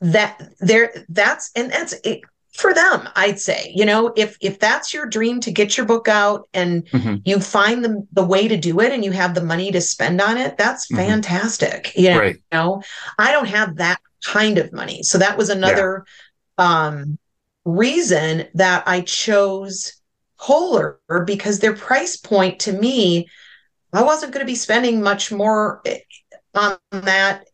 [0.00, 2.20] that there that's and that's it,
[2.52, 6.08] for them i'd say you know if if that's your dream to get your book
[6.08, 7.16] out and mm-hmm.
[7.24, 10.20] you find the, the way to do it and you have the money to spend
[10.20, 12.00] on it that's fantastic mm-hmm.
[12.00, 12.34] you, know, right.
[12.36, 12.82] you know
[13.18, 16.04] i don't have that kind of money so that was another
[16.58, 16.86] yeah.
[16.86, 17.18] um
[17.64, 19.97] reason that i chose
[20.40, 23.28] Polar because their price point to me
[23.92, 25.98] i wasn't going to be spending much more eh,
[26.54, 27.44] on that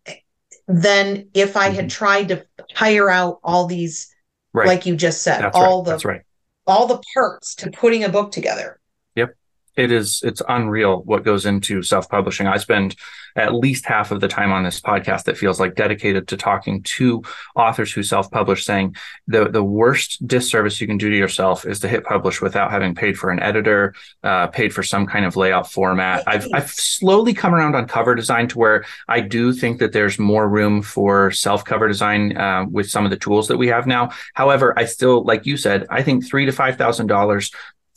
[0.69, 4.15] than if i had tried to hire out all these
[4.55, 4.67] right.
[4.67, 6.01] like you just said, that's all right.
[6.01, 6.23] the right.
[6.67, 8.81] all the parts to putting a book together.
[9.77, 12.47] It is it's unreal what goes into self-publishing.
[12.47, 12.97] I spend
[13.37, 16.83] at least half of the time on this podcast that feels like dedicated to talking
[16.83, 17.23] to
[17.57, 18.95] authors who self-publish saying
[19.27, 22.95] the the worst disservice you can do to yourself is to hit publish without having
[22.95, 26.23] paid for an editor uh, paid for some kind of layout format.
[26.27, 30.19] I've, I've slowly come around on cover design to where i do think that there's
[30.19, 33.87] more room for self cover design uh, with some of the tools that we have
[33.87, 34.11] now.
[34.35, 37.51] However i still like you said i think three to five thousand dollars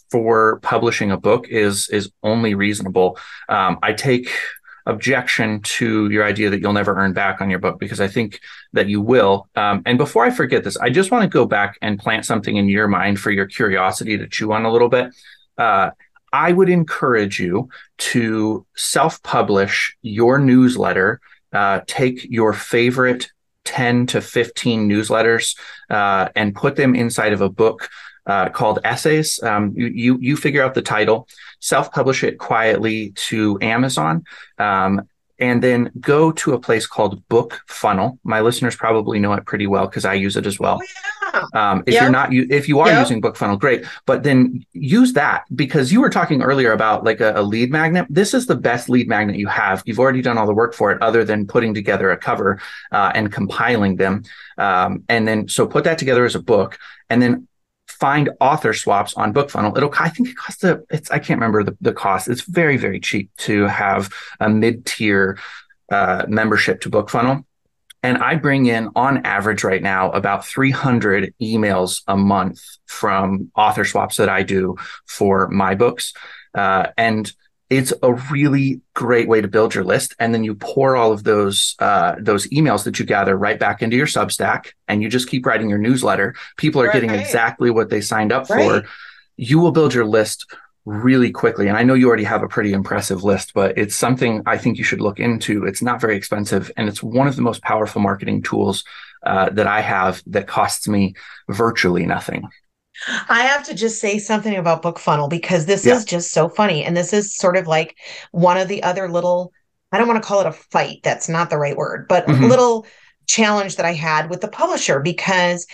[0.09, 3.17] for publishing a book is is only reasonable
[3.49, 4.29] um, i take
[4.87, 8.39] objection to your idea that you'll never earn back on your book because I think
[8.71, 9.49] that you will.
[9.55, 12.55] Um, and before I forget this, I just want to go back and plant something
[12.55, 15.13] in your mind for your curiosity to chew on a little bit.
[15.57, 15.91] Uh,
[16.31, 21.19] I would encourage you to self publish your newsletter,
[21.51, 23.29] uh, take your favorite
[23.65, 25.57] 10 to 15 newsletters
[25.89, 27.89] uh, and put them inside of a book
[28.27, 29.41] uh, called Essays.
[29.41, 31.27] Um, you, you, you figure out the title,
[31.59, 34.25] self publish it quietly to Amazon.
[34.59, 35.07] Um,
[35.39, 38.19] and then go to a place called Book Funnel.
[38.23, 40.79] My listeners probably know it pretty well because I use it as well.
[40.81, 41.71] Oh, yeah.
[41.71, 42.03] um, if yep.
[42.03, 42.99] you're not, if you are yep.
[43.01, 43.85] using Book Funnel, great.
[44.07, 48.07] But then use that because you were talking earlier about like a, a, lead magnet.
[48.09, 49.83] This is the best lead magnet you have.
[49.85, 52.59] You've already done all the work for it, other than putting together a cover
[52.91, 54.23] uh, and compiling them.
[54.57, 57.47] Um, and then so put that together as a book, and then
[57.99, 59.75] find author swaps on BookFunnel.
[59.77, 62.27] It'll, I think it costs a, it's, I can't remember the, the cost.
[62.27, 65.39] It's very, very cheap to have a mid tier
[65.91, 67.43] uh, membership to BookFunnel.
[68.03, 73.85] And I bring in on average right now about 300 emails a month from author
[73.85, 74.75] swaps that I do
[75.07, 76.13] for my books.
[76.53, 77.31] Uh, and
[77.69, 80.15] it's a really great way to build your list.
[80.19, 83.81] And then you pour all of those uh, those emails that you gather right back
[83.81, 86.33] into your substack and you just keep writing your newsletter.
[86.57, 86.93] People are right.
[86.93, 88.83] getting exactly what they signed up right.
[88.83, 88.89] for
[89.37, 90.51] you will build your list
[90.85, 91.67] really quickly.
[91.67, 94.77] And i know you already have a pretty impressive list but it's something i think
[94.77, 95.65] you should look into.
[95.65, 98.83] It's not very expensive and it's one of the most powerful marketing tools
[99.23, 101.15] uh, that i have that costs me
[101.49, 102.47] virtually nothing
[103.29, 105.95] I have to just say something about Book Funnel because this yeah.
[105.95, 106.83] is just so funny.
[106.83, 107.97] And this is sort of like
[108.31, 109.51] one of the other little,
[109.91, 112.43] I don't want to call it a fight, that's not the right word, but mm-hmm.
[112.43, 112.85] a little
[113.27, 115.67] challenge that I had with the publisher because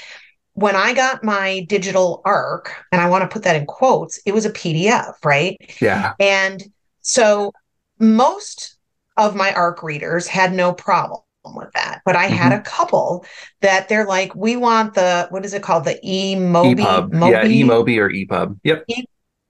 [0.54, 4.34] when I got my digital arc, and I want to put that in quotes, it
[4.34, 5.58] was a PDF, right?
[5.82, 6.14] Yeah.
[6.20, 6.64] And
[7.02, 7.54] so
[8.00, 8.78] most
[9.18, 11.22] of my arc readers had no problem
[11.52, 12.02] with that.
[12.06, 12.36] But I mm-hmm.
[12.36, 13.26] had a couple
[13.62, 15.86] that they're like, we want the what is it called?
[15.86, 16.78] The eMobi.
[16.78, 17.32] EPUB.
[17.32, 18.60] Yeah, eMobi or EPUB.
[18.64, 18.86] Yep.
[18.88, 19.06] E-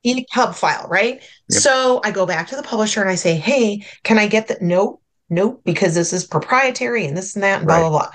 [0.06, 1.22] EPUB file, right?
[1.50, 1.62] Yep.
[1.62, 4.58] So I go back to the publisher and I say, hey, can I get the
[4.60, 7.80] nope, nope, because this is proprietary and this and that and right.
[7.80, 8.12] blah, blah, blah.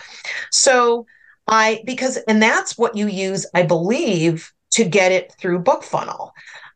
[0.50, 1.06] So
[1.46, 6.32] I because and that's what you use, I believe, to get it through BookFunnel.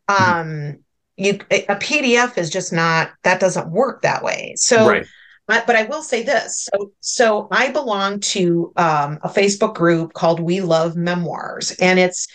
[0.09, 0.33] Mm-hmm.
[0.33, 0.79] Um
[1.17, 4.55] you a PDF is just not that doesn't work that way.
[4.57, 5.07] So right
[5.47, 6.68] but I will say this.
[6.72, 12.28] So, so I belong to um, a Facebook group called We Love Memoirs, and it's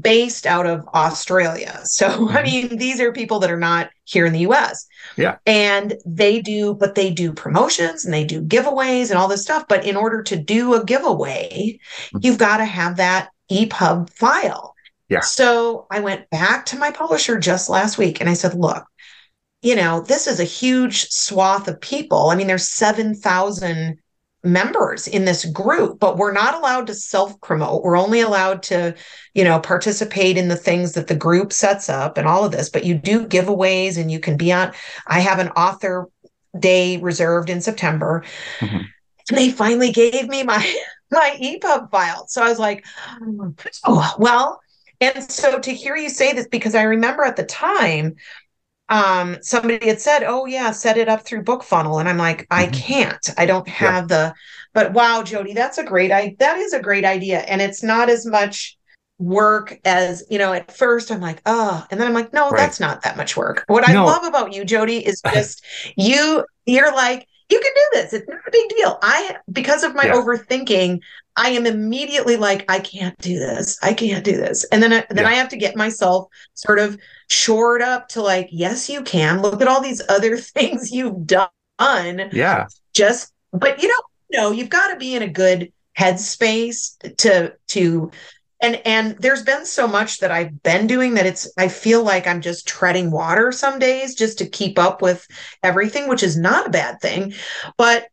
[0.00, 1.80] based out of Australia.
[1.84, 2.36] So, mm-hmm.
[2.36, 4.86] I mean, these are people that are not here in the US.
[5.16, 5.36] Yeah.
[5.46, 9.64] And they do, but they do promotions and they do giveaways and all this stuff.
[9.68, 12.18] But in order to do a giveaway, mm-hmm.
[12.22, 14.74] you've got to have that EPUB file.
[15.08, 15.20] Yeah.
[15.20, 18.84] So I went back to my publisher just last week and I said, look,
[19.62, 22.30] you know, this is a huge swath of people.
[22.30, 23.98] I mean, there's 7,000
[24.44, 27.82] members in this group, but we're not allowed to self promote.
[27.82, 28.94] We're only allowed to,
[29.34, 32.68] you know, participate in the things that the group sets up and all of this.
[32.68, 34.72] But you do giveaways and you can be on.
[35.06, 36.08] I have an author
[36.58, 38.24] day reserved in September.
[38.58, 38.78] Mm-hmm.
[39.28, 40.58] And they finally gave me my
[41.10, 42.26] my EPUB file.
[42.26, 42.84] So I was like,
[43.84, 44.60] oh, well,
[45.00, 48.16] And so to hear you say this, because I remember at the time,
[48.92, 52.66] um, somebody had said, "Oh yeah, set it up through BookFunnel," and I'm like, "I
[52.66, 52.72] Mhm.
[52.74, 53.30] can't.
[53.38, 54.34] I don't have the."
[54.74, 58.10] But wow, Jody, that's a great I that is a great idea, and it's not
[58.10, 58.76] as much
[59.18, 60.52] work as you know.
[60.52, 62.58] At first, I'm like, "Oh," and then I'm like, "No, Right.
[62.58, 65.64] that's not that much work." What I love about you, Jody, is just
[65.96, 66.44] you.
[66.66, 68.12] You're like, you can do this.
[68.14, 68.98] It's not a big deal.
[69.02, 70.14] I because of my Yeah.
[70.14, 71.00] overthinking,
[71.36, 73.78] I am immediately like, I can't do this.
[73.82, 75.30] I can't do this, and then I, then Yeah.
[75.30, 76.98] I have to get myself sort of
[77.28, 79.40] shored up to like, yes, you can.
[79.42, 81.48] Look at all these other things you've done.
[82.32, 82.66] Yeah.
[82.94, 88.10] Just, but you know, no, you've got to be in a good headspace to to
[88.62, 92.26] and and there's been so much that I've been doing that it's I feel like
[92.26, 95.26] I'm just treading water some days just to keep up with
[95.62, 97.34] everything, which is not a bad thing.
[97.76, 98.06] But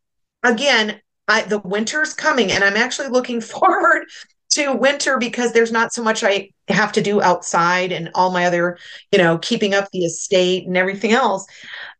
[0.43, 4.05] again, I the winter's coming and I'm actually looking forward
[4.51, 8.45] to winter because there's not so much I have to do outside and all my
[8.45, 8.79] other,
[9.11, 11.45] you know, keeping up the estate and everything else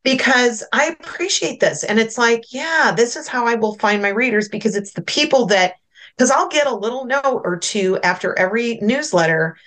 [0.03, 1.83] because I appreciate this.
[1.83, 5.03] And it's like, yeah, this is how I will find my readers because it's the
[5.03, 5.73] people that,
[6.18, 9.57] because I'll get a little note or two after every newsletter.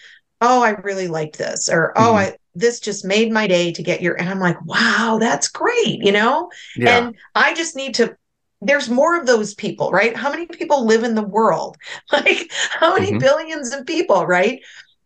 [0.41, 2.19] Oh, I really liked this, or oh, Mhm.
[2.19, 6.01] I this just made my day to get your, and I'm like, wow, that's great,
[6.03, 6.51] you know?
[6.77, 7.07] Yeah.
[7.07, 8.17] And I just need to.
[8.61, 10.17] There's more of those people, right?
[10.17, 11.77] How many people live in the world?
[12.13, 13.21] Like, how many Mhm.
[13.21, 14.61] billions of people, right?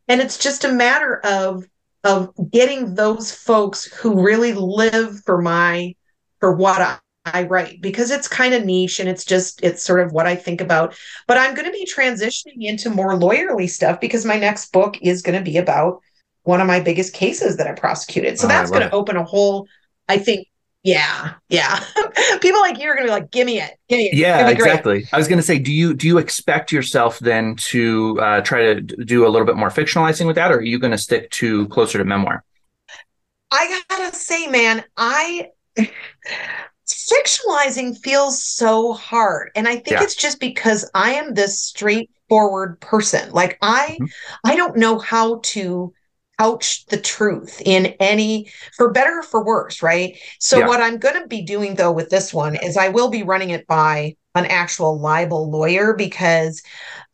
[0.09, 1.65] And it's just a matter of
[2.05, 5.95] of getting those folks who really live for my
[6.41, 7.01] for what
[7.33, 10.35] I, write because it's kind of niche and it's just it's sort of what I
[10.37, 10.97] think about.
[11.27, 15.23] But I'm going to be transitioning into more lawyerly stuff because my next book is
[15.23, 16.01] going to be about
[16.45, 18.39] one of my biggest cases that I prosecuted.
[18.39, 19.67] So Oh, that's going to open a whole,
[20.09, 20.47] I think,
[20.85, 21.81] yeah, yeah.
[22.41, 24.15] People like you are going to be like, give me it, give me it.
[24.15, 25.05] Yeah, gonna be great." exactly.
[25.13, 28.75] I was going to say, do you do you expect yourself then to uh, try
[28.75, 31.29] to do a little bit more fictionalizing with that, or are you going to stick
[31.33, 32.45] to closer to memoir?
[33.51, 35.49] I gotta say, man, I
[36.95, 39.51] fictionalizing feels so hard.
[39.57, 40.03] And I think Yeah.
[40.03, 43.31] it's just because I am this straightforward person.
[43.33, 44.09] Like I Mhm.
[44.45, 45.93] I don't know how to
[46.39, 50.19] couch the truth in any for better or for worse, right?
[50.39, 50.67] So Yeah.
[50.67, 53.67] what I'm gonna be doing though with this one is I will be running it
[53.67, 56.63] by an actual libel lawyer because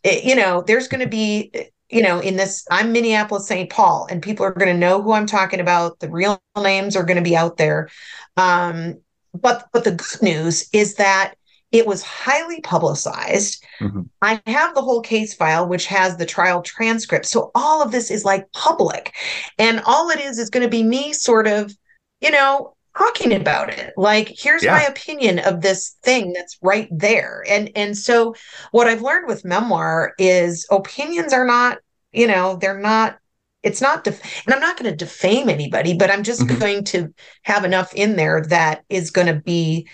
[0.03, 1.53] it, you know, there's going to be,
[1.91, 3.71] you know, in this, I'm Minneapolis St.
[3.71, 6.01] Paul, and people are going to know who I'm talking about.
[6.01, 7.89] The real names are going to be out there.
[8.37, 9.01] Um,
[9.35, 11.35] but but the good news is that
[11.71, 13.65] it was highly publicized.
[13.81, 14.09] Mhm.
[14.21, 17.25] I have the whole case file, which has the trial transcript.
[17.25, 19.15] So all of this is like public.
[19.59, 21.75] And all it is is going to be me sort of,
[22.21, 23.95] you know, talking about it.
[23.97, 24.73] Like, here's Yeah.
[24.73, 27.43] my opinion of this thing that's right there.
[27.49, 28.35] And and so
[28.71, 31.79] what I've learned with memoir is opinions are not,
[32.13, 33.17] you know, they're not
[33.63, 36.59] it's not def- and I'm not going to defame anybody, but I'm just Mhm.
[36.59, 39.89] going to have enough in there that is going to be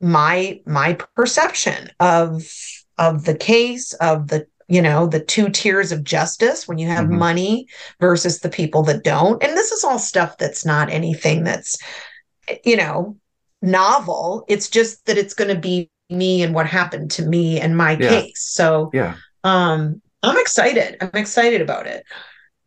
[0.00, 2.42] my my perception of
[2.98, 7.06] of the case of the you know the two tiers of justice when you have
[7.06, 7.18] Mhm.
[7.18, 7.66] money
[8.00, 11.76] versus the people that don't and this is all stuff that's not anything that's
[12.64, 13.16] you know
[13.62, 17.76] novel it's just that it's going to be me and what happened to me and
[17.76, 18.08] my Yeah.
[18.20, 19.14] case so Yeah.
[19.42, 22.04] um i'm excited i'm excited about it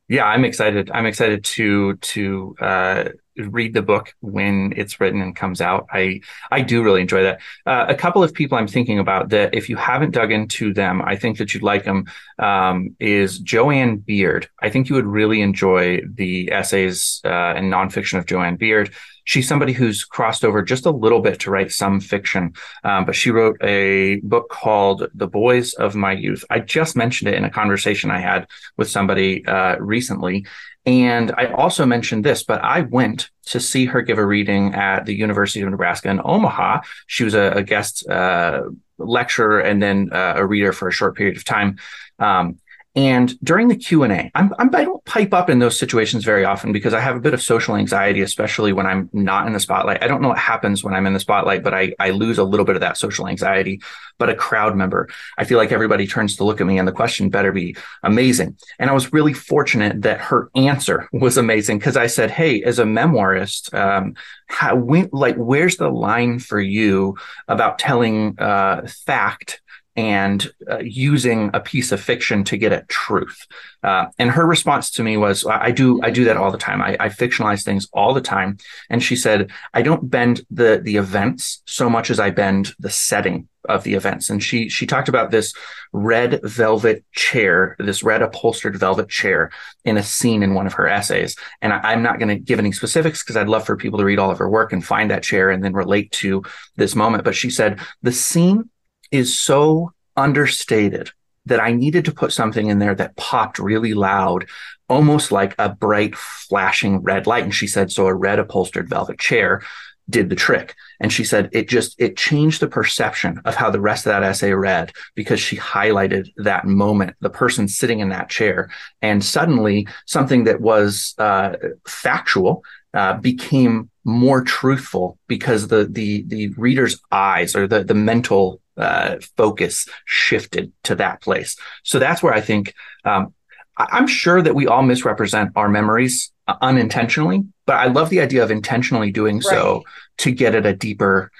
[0.07, 0.89] Yeah, I'm excited.
[0.93, 5.87] I'm excited to to uh, read the book when it's written and comes out.
[5.91, 6.21] I
[6.51, 7.41] I do really enjoy that.
[7.65, 11.01] Uh, a couple of people I'm thinking about that if you haven't dug into them,
[11.01, 12.05] I think that you'd like them.
[12.39, 14.49] Um, is Jo Ann Beard?
[14.61, 18.93] I think you would really enjoy the essays uh, and nonfiction of Jo Ann Beard.
[19.27, 22.53] She's somebody who's crossed over just a little bit to write some fiction,
[22.85, 26.45] um, but she wrote a book called The Boys of My Youth.
[26.49, 30.45] I just mentioned it in a conversation I had with somebody uh, recently.
[30.87, 35.05] And I also mentioned this, but I went to see her give a reading at
[35.05, 36.79] the University of Nebraska in Omaha.
[37.07, 38.61] She was a, a guest uh,
[38.97, 41.77] lecturer and then uh, a reader for a short period of time.
[42.19, 42.59] Um,
[42.97, 46.43] and during the Q and A, I'm, I don't pipe up in those situations very
[46.43, 49.59] often because I have a bit of social anxiety, especially when I'm not in the
[49.59, 50.01] spotlight.
[50.01, 52.43] I don't know what happens when I'm in the spotlight, but I I lose a
[52.43, 53.81] little bit of that social anxiety.
[54.17, 56.91] But a crowd member, I feel like everybody turns to look at me, and the
[56.91, 58.57] question better be amazing.
[58.79, 62.79] And I was really fortunate that her answer was amazing because I said, "Hey, as
[62.79, 64.15] a memoirist, um,
[64.47, 67.15] how when, like where's the line for you
[67.47, 69.61] about telling uh, fact?"
[69.97, 73.47] And uh, using a piece of fiction to get at truth.
[73.83, 76.81] Uh, and her response to me was, "I do, I do that all the time.
[76.81, 78.57] I, I fictionalize things all the time."
[78.89, 82.91] And she said, "I don't bend the the events so much as I bend the
[82.91, 84.29] setting of the events.
[84.29, 85.53] And she she talked about this
[85.93, 89.51] red velvet chair, this red upholstered velvet chair
[89.85, 91.35] in a scene in one of her essays.
[91.61, 94.05] And I, am not going to give any specifics because I'd love for people to
[94.05, 96.43] read all of her work and find that chair and then relate to
[96.75, 97.23] this moment.
[97.23, 98.69] But she said the scene
[99.11, 101.11] is so understated
[101.45, 104.47] that I needed to put something in there that popped really loud,
[104.89, 107.43] almost like a bright flashing red light.
[107.43, 109.61] And she said, so a red upholstered velvet chair
[110.09, 110.75] did the trick.
[110.99, 114.23] And she said it just, it changed the perception of how the rest of that
[114.23, 118.69] essay read because she highlighted that moment, the person sitting in that chair.
[119.01, 121.53] And suddenly something that was uh,
[121.85, 122.63] factual
[122.93, 129.17] uh, became more truthful because the, the, the reader's eyes or the, the mental uh,
[129.35, 131.57] focus shifted to that place.
[131.83, 132.73] So that's where I think
[133.05, 133.33] um,
[133.77, 138.21] I- am sure that we all misrepresent our memories uh, unintentionally, but I love the
[138.21, 139.43] idea of intentionally doing right.
[139.43, 139.83] so
[140.19, 141.31] to get at a deeper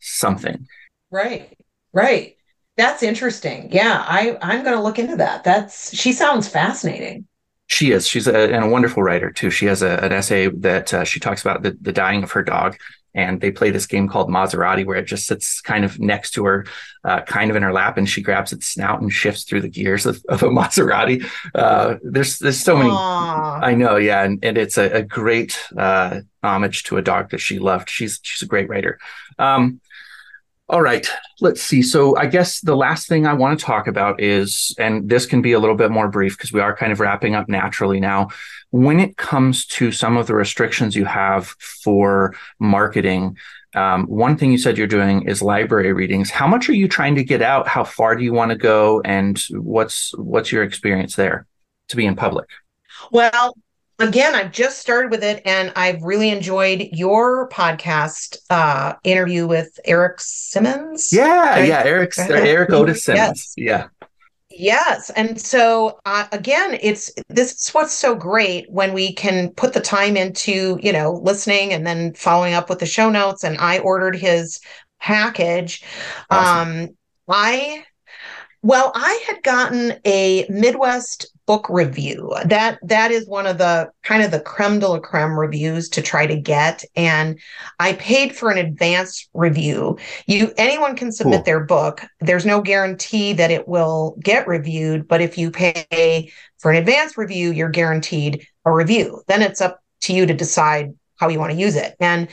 [0.00, 0.66] something.
[1.10, 1.56] Right.
[1.92, 2.36] Right.
[2.76, 3.70] That's interesting.
[3.70, 5.44] Yeah, I I'm going to look into that.
[5.44, 7.26] That's she sounds fascinating.
[7.66, 8.06] She is.
[8.06, 9.50] She's a, and a wonderful writer too.
[9.50, 12.42] She has a, an essay that uh, she talks about the, the dying of her
[12.42, 12.76] dog,
[13.14, 16.44] and they play this game called Maserati, where it just sits kind of next to
[16.44, 16.66] her,
[17.04, 19.68] uh, kind of in her lap, and she grabs its snout and shifts through the
[19.68, 21.24] gears of, of a Maserati.
[21.54, 22.90] Uh, there's there's so many.
[22.90, 23.62] Aww.
[23.62, 27.40] I know, yeah, and, and it's a, a great uh, homage to a dog that
[27.40, 27.88] she loved.
[27.88, 28.98] She's she's a great writer.
[29.38, 29.80] Um,
[30.68, 31.06] all right,
[31.40, 31.82] let's see.
[31.82, 35.42] So I guess the last thing I want to talk about is, and this can
[35.42, 38.28] be a little bit more brief because we are kind of wrapping up naturally now.
[38.70, 43.36] When it comes to some of the restrictions you have for marketing,
[43.74, 46.30] um, one thing you said you're doing is library readings.
[46.30, 47.68] How much are you trying to get out?
[47.68, 49.02] How far do you want to go?
[49.04, 51.46] And what's what's your experience there
[51.88, 52.48] to be in public?
[53.10, 53.54] Well,
[53.98, 59.78] again, I've just started with it and I've really enjoyed your podcast uh, interview with
[59.84, 61.12] Eric Simmons.
[61.12, 61.68] Yeah, right?
[61.68, 63.54] yeah, Eric Eric Otis Simmons.
[63.56, 63.90] Yes.
[64.00, 64.08] Yeah.
[64.50, 65.10] Yes.
[65.10, 69.80] And so uh, again, it's this is what's so great when we can put the
[69.80, 73.42] time into, you know, listening and then following up with the show notes.
[73.42, 74.60] And I ordered his
[75.00, 75.82] package.
[76.30, 76.84] Awesome.
[76.84, 76.88] Um,
[77.28, 77.84] I
[78.62, 82.34] well, I had gotten a Midwest book review.
[82.46, 86.02] That that is one of the kind of the creme de la creme reviews to
[86.02, 86.84] try to get.
[86.96, 87.38] And
[87.78, 89.98] I paid for an advance review.
[90.26, 91.44] You anyone can submit cool.
[91.44, 92.02] their book.
[92.20, 97.18] There's no guarantee that it will get reviewed, but if you pay for an advance
[97.18, 99.22] review, you're guaranteed a review.
[99.28, 101.94] Then it's up to you to decide how you want to use it.
[102.00, 102.28] And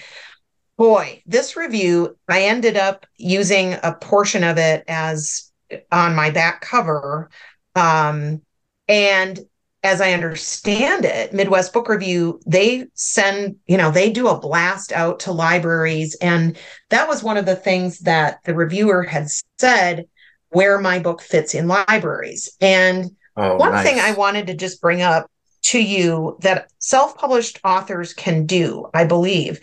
[0.78, 5.52] boy, this review, I ended up using a portion of it as
[5.92, 7.30] on my back cover.
[7.76, 8.42] Um,
[8.91, 9.39] and
[9.84, 14.91] as I understand it, Midwest Book Review, they send, you know, they do a blast
[14.91, 16.15] out to libraries.
[16.22, 16.57] And
[16.89, 19.27] that was one of the things that the reviewer had
[19.57, 20.07] said
[20.49, 22.55] where my book fits in libraries.
[22.59, 23.85] And oh, one nice.
[23.85, 25.31] thing I wanted to just bring up
[25.63, 29.61] to you that self published authors can do, I believe,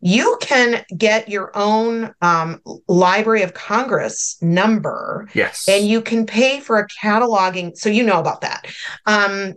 [0.00, 5.28] you can get your own um, Library of Congress number.
[5.34, 5.66] Yes.
[5.68, 7.76] And you can pay for a cataloging.
[7.76, 8.66] So you know about that.
[9.06, 9.54] Um,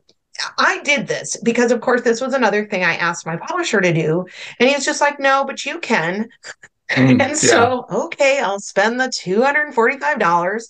[0.58, 3.94] I did this because, of course, this was another thing I asked my publisher to
[3.94, 4.26] do.
[4.60, 6.30] And he was just like, no, but you can.
[6.90, 7.98] Mm, and so, yeah.
[7.98, 10.64] okay, I'll spend the $245.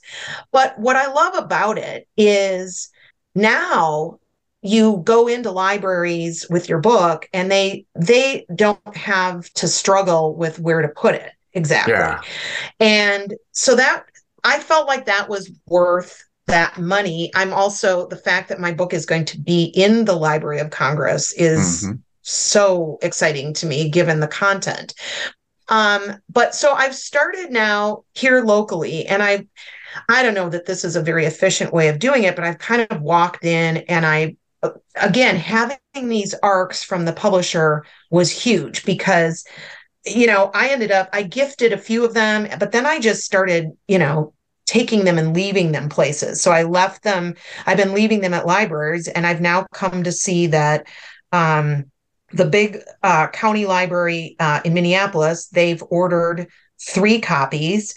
[0.52, 2.92] But what I love about it is
[3.36, 4.20] now
[4.64, 10.60] you go into libraries with your book and they they don't have to struggle with
[10.60, 12.22] where to put it exactly yeah.
[12.80, 14.06] and so that
[14.44, 18.94] i felt like that was worth that money i'm also the fact that my book
[18.94, 21.98] is going to be in the library of congress is mm-hmm.
[22.22, 24.94] so exciting to me given the content
[25.68, 29.46] um but so i've started now here locally and i
[30.10, 32.58] I don't know that this is a very efficient way of doing it, but I've
[32.58, 34.36] kind of walked in and I
[34.96, 39.46] again, having these arcs from the publisher was huge because,
[40.06, 43.24] you know, I ended up, I gifted a few of them, but then I just
[43.24, 44.34] started, you know,
[44.66, 46.42] taking them and leaving them places.
[46.42, 50.12] So I left them, I've been leaving them at libraries, and I've now come to
[50.12, 50.88] see that
[51.32, 51.92] um,
[52.32, 56.48] the big uh, county library uh, in Minneapolis, they've ordered
[56.82, 57.96] three copies.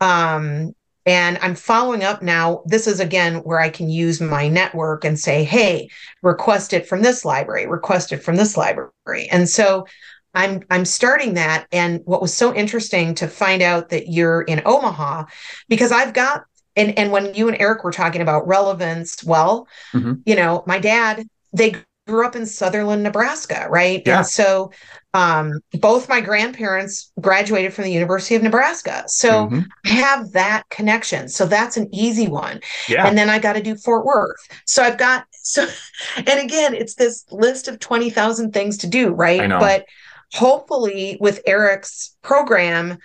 [0.00, 0.74] Um,
[1.08, 2.62] and I'm following up now.
[2.66, 5.88] This is again where I can use my network and say, hey,
[6.22, 9.26] request it from this library, request it from this library.
[9.30, 9.86] And so
[10.34, 11.66] I'm I'm starting that.
[11.72, 15.24] And what was so interesting to find out that you're in Omaha,
[15.66, 16.44] because I've got
[16.76, 20.14] and and when you and Eric were talking about relevance, well, mm-hmm.
[20.26, 21.76] you know, my dad, they
[22.08, 24.02] grew up in Sutherland, Nebraska, right?
[24.04, 24.18] Yeah.
[24.18, 24.72] And so
[25.14, 29.04] um, both my grandparents graduated from the University of Nebraska.
[29.06, 29.66] So Mhm.
[29.84, 31.28] I have that connection.
[31.28, 32.60] So that's an easy one.
[32.88, 33.06] Yeah.
[33.06, 34.40] And then I got to do Fort Worth.
[34.64, 35.68] So I've got, so,
[36.16, 39.42] and again, it's this list of 20,000 things to do, right?
[39.42, 39.60] I know.
[39.60, 39.84] But
[40.32, 42.98] hopefully with Eric's program,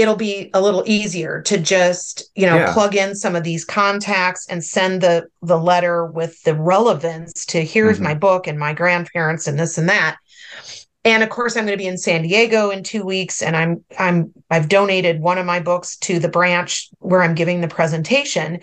[0.00, 2.72] it'll be a little easier to just you know Yeah.
[2.72, 7.64] plug in some of these contacts and send the the letter with the relevance to
[7.64, 8.02] here's Mhm.
[8.04, 10.16] my book and my grandparents and this and that
[11.04, 13.84] and of course i'm going to be in san diego in two weeks and i'm
[13.98, 18.60] i'm i've donated one of my books to the branch where i'm giving the presentation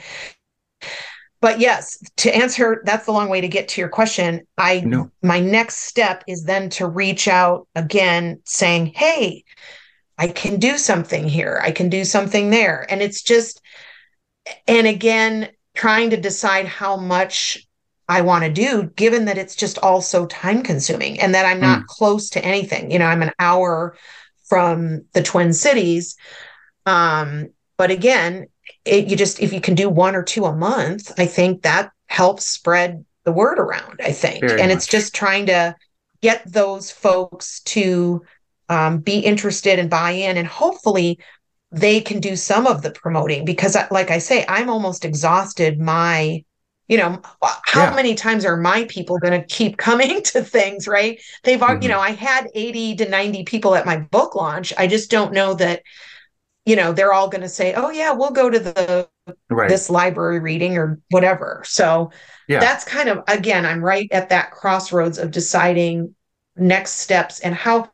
[1.41, 5.11] but yes to answer that's the long way to get to your question i No.
[5.21, 9.43] my next step is then to reach out again saying hey
[10.17, 11.59] I can do something here.
[11.63, 12.85] I can do something there.
[12.89, 13.61] And it's just,
[14.67, 17.67] and again, trying to decide how much
[18.07, 21.59] I want to do, given that it's just all so time consuming and that I'm
[21.59, 22.91] not close to anything.
[22.91, 23.97] You know, I'm an hour
[24.47, 26.15] from the Twin Cities.
[26.85, 28.45] Um, but again,
[28.85, 31.91] it, you just, if you can do one or two a month, I think that
[32.07, 34.41] helps spread the word around, I think.
[34.41, 35.75] Very and it's just trying to
[36.21, 38.21] get those folks to
[38.69, 41.19] um, be interested and buy in and hopefully
[41.71, 46.43] they can do some of the promoting because like i say i'm almost exhausted my
[46.87, 47.21] you know
[47.65, 47.95] how Yeah.
[47.95, 51.83] many times are my people going to keep coming to things right they've Mhm.
[51.83, 55.33] you know i had 80 to 90 people at my book launch i just don't
[55.33, 55.81] know that
[56.65, 59.09] you know they're all going to say oh yeah we'll go to the
[59.49, 59.69] Right.
[59.69, 62.11] this library reading or whatever so
[62.47, 62.59] Yeah.
[62.59, 66.13] that's kind of again i'm right at that crossroads of deciding
[66.55, 67.89] next steps and how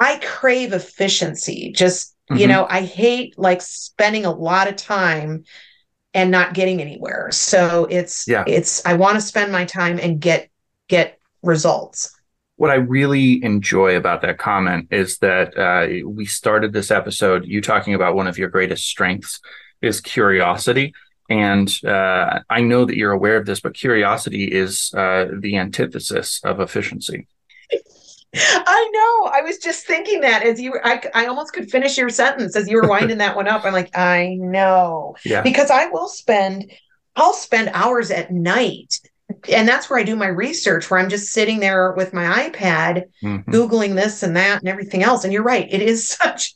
[0.00, 2.48] i crave efficiency just you Mhm.
[2.48, 5.44] know i hate like spending a lot of time
[6.14, 8.44] and not getting anywhere so it's Yeah.
[8.46, 10.48] it's i want to spend my time and get
[10.88, 12.12] get results
[12.58, 17.60] what I really enjoy about that comment is that uh, we started this episode you
[17.60, 19.40] talking about one of your greatest strengths
[19.82, 20.94] is curiosity.
[21.28, 26.40] And uh, I know that you're aware of this, but curiosity is uh, the antithesis
[26.44, 27.26] of efficiency.
[28.34, 29.30] I know.
[29.32, 32.68] I was just thinking that as you I, I almost could finish your sentence as
[32.68, 33.64] you were winding that one up.
[33.64, 35.16] I'm like, I know.
[35.24, 35.42] Yeah.
[35.42, 36.70] Because I will spend,
[37.14, 38.98] I'll spend hours at night.
[39.52, 43.04] And that's where I do my research, where I'm just sitting there with my iPad,
[43.22, 43.44] Mhm.
[43.46, 45.24] Googling this and that and everything else.
[45.24, 45.66] And you're right.
[45.70, 46.54] It is such,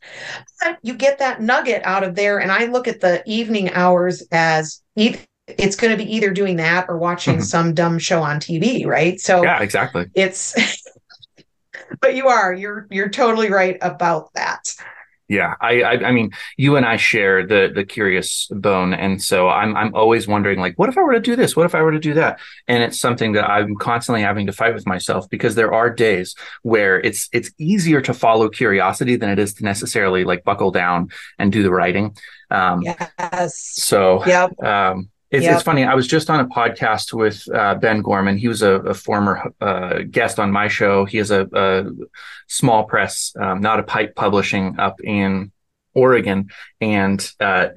[0.82, 2.38] you get that nugget out of there.
[2.40, 4.82] And I look at the evening hours as
[5.58, 7.44] it's going to be either doing that or watching Mhm.
[7.44, 8.86] some dumb show on TV.
[8.86, 9.18] Right.
[9.20, 10.06] So Yeah, exactly.
[10.14, 10.54] it's
[12.00, 14.74] but you are you're you're totally right about that
[15.28, 19.48] Yeah, I, I, I mean, you and I share the the curious bone, and so
[19.48, 21.54] I'm I'm always wondering, like, what if I were to do this?
[21.54, 22.40] What if I were to do that?
[22.66, 26.34] And it's something that I'm constantly having to fight with myself because there are days
[26.62, 31.10] where it's it's easier to follow curiosity than it is to necessarily like buckle down
[31.38, 32.16] and do the writing.
[32.50, 35.54] Um, yes So, yep um, it's, Yep.
[35.54, 35.84] it's funny.
[35.84, 38.36] I was just on a podcast with uh, Ben Gorman.
[38.36, 41.04] He was a, a former uh, guest on my show.
[41.04, 41.84] He has a, a
[42.48, 45.52] small press, um, not a pipe publishing up in
[45.94, 46.48] Oregon.
[46.80, 47.68] And uh,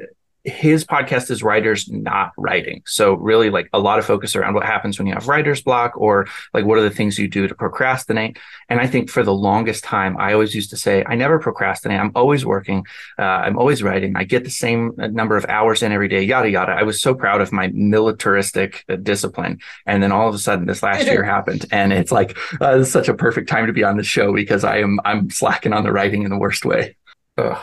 [0.44, 2.82] his podcast is writers not writing.
[2.86, 5.94] So really like a lot of focus around what happens when you have writer's block
[5.96, 8.38] or like what are the things you do to procrastinate.
[8.68, 12.00] And I think for the longest time, I always used to say, I never procrastinate.
[12.00, 12.86] I'm always working.
[13.18, 14.18] Uh, I'm always writing.
[14.18, 16.74] I get the same uh, number of hours in every day, yada, yada.
[16.74, 19.60] I was so proud of my militaristic uh, discipline.
[19.86, 21.66] And then all of a sudden this last year happened.
[21.72, 24.66] And it's like, uh, is such a perfect time to be on the show because
[24.66, 26.98] I am, I'm slacking on the writing in the worst way.
[27.38, 27.58] Ugh.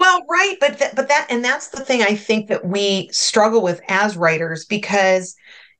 [0.00, 3.62] Well right but th- but that and that's the thing i think that we struggle
[3.62, 5.34] with as writers because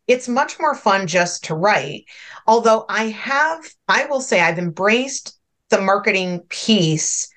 [0.07, 2.05] it's much more fun just to write.
[2.47, 5.39] Although i have i will say i've embraced
[5.71, 7.29] the marketing piece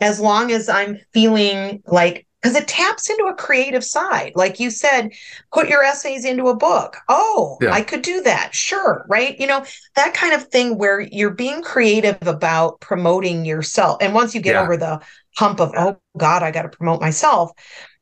[0.00, 4.32] as long as i'm feeling like because it taps into a creative side.
[4.34, 5.08] Like you said
[5.50, 6.98] put your essays into a book.
[7.08, 7.72] Oh Yeah.
[7.72, 8.54] i could do that.
[8.54, 9.38] Sure right?
[9.40, 9.64] You know
[9.96, 13.96] that kind of thing where you're being creative about promoting yourself.
[14.02, 14.62] And once you get Yeah.
[14.62, 15.00] over the
[15.36, 17.50] hump of oh god i got to promote myself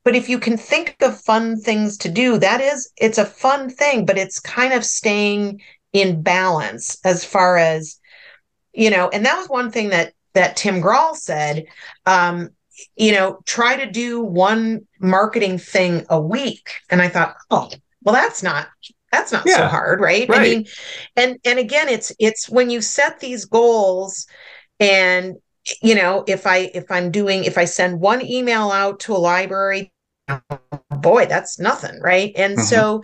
[0.05, 3.69] but if you can think of fun things to do that is it's a fun
[3.71, 5.61] thing but it's kind of staying
[5.93, 7.99] in balance as far as
[8.73, 11.65] you know and that was one thing that that tim grahl said
[12.07, 12.49] um
[12.97, 17.69] you know try to do one marketing thing a week and i thought oh
[18.03, 18.69] well that's not
[19.11, 20.29] that's not so hard right?
[20.33, 20.43] i Right.
[20.43, 20.67] mean
[21.17, 24.27] and and again it's it's when you set these goals
[24.81, 25.37] and
[25.83, 29.19] you know if i if i'm doing if i send one email out to a
[29.19, 29.93] library
[31.01, 32.33] boy that's nothing right?
[32.37, 32.65] And Mhm.
[32.69, 33.03] so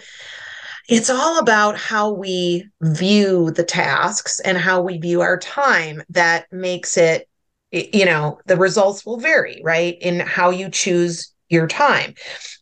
[0.89, 6.47] it's all about how we view the tasks and how we view our time that
[6.53, 7.29] makes it
[7.71, 12.15] you know the results will vary right in how you choose your time.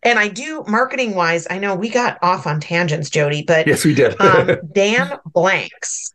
[0.02, 3.84] And i do marketing wise i know we got off on tangents jody but yes
[3.84, 4.16] we did.
[4.20, 6.12] um, dan blanks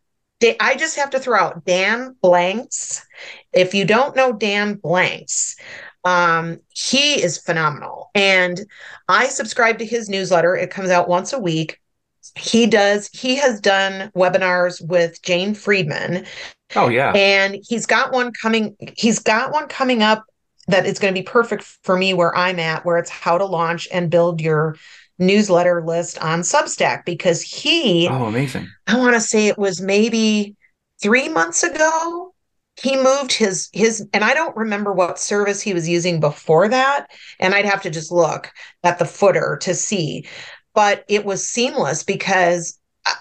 [0.59, 3.05] i just have to throw out dan blanks.
[3.53, 5.55] If you don't know dan blanks
[6.03, 8.09] um, he is phenomenal.
[8.15, 8.61] And
[9.07, 10.55] i subscribe to his newsletter.
[10.55, 11.79] It comes out once a week.
[12.37, 16.25] He does he has done webinars with jane friedman.
[16.75, 17.11] Oh yeah.
[17.13, 20.25] And he's got one coming he's got one coming up
[20.67, 23.45] that is going to be perfect for me where i'm at where it's how to
[23.45, 24.75] launch and build your
[25.21, 30.55] newsletter list on substack because he oh amazing i want to say it was maybe
[31.01, 32.33] three months ago
[32.81, 37.07] he moved his his and i don't remember what service he was using before that
[37.39, 38.51] and i'd have to just look
[38.83, 40.25] at the footer to see
[40.73, 42.77] but it was seamless because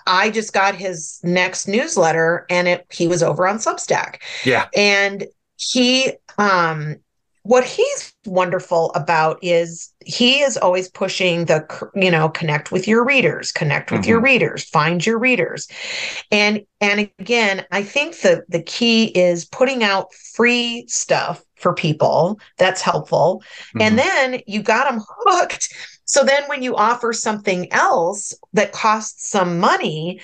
[0.07, 4.17] I just got his next newsletter and it he was over on Substack.
[4.45, 4.69] Yeah.
[4.77, 6.97] And he um
[7.43, 13.05] what he's wonderful about is he is always pushing the you know connect with your
[13.05, 14.11] readers connect with mm-hmm.
[14.11, 15.67] your readers find your readers
[16.31, 22.39] and and again i think the the key is putting out free stuff for people
[22.59, 23.83] that's helpful mm-hmm.
[23.83, 25.73] and then you got them hooked
[26.11, 30.21] so then when you offer something else that costs some money,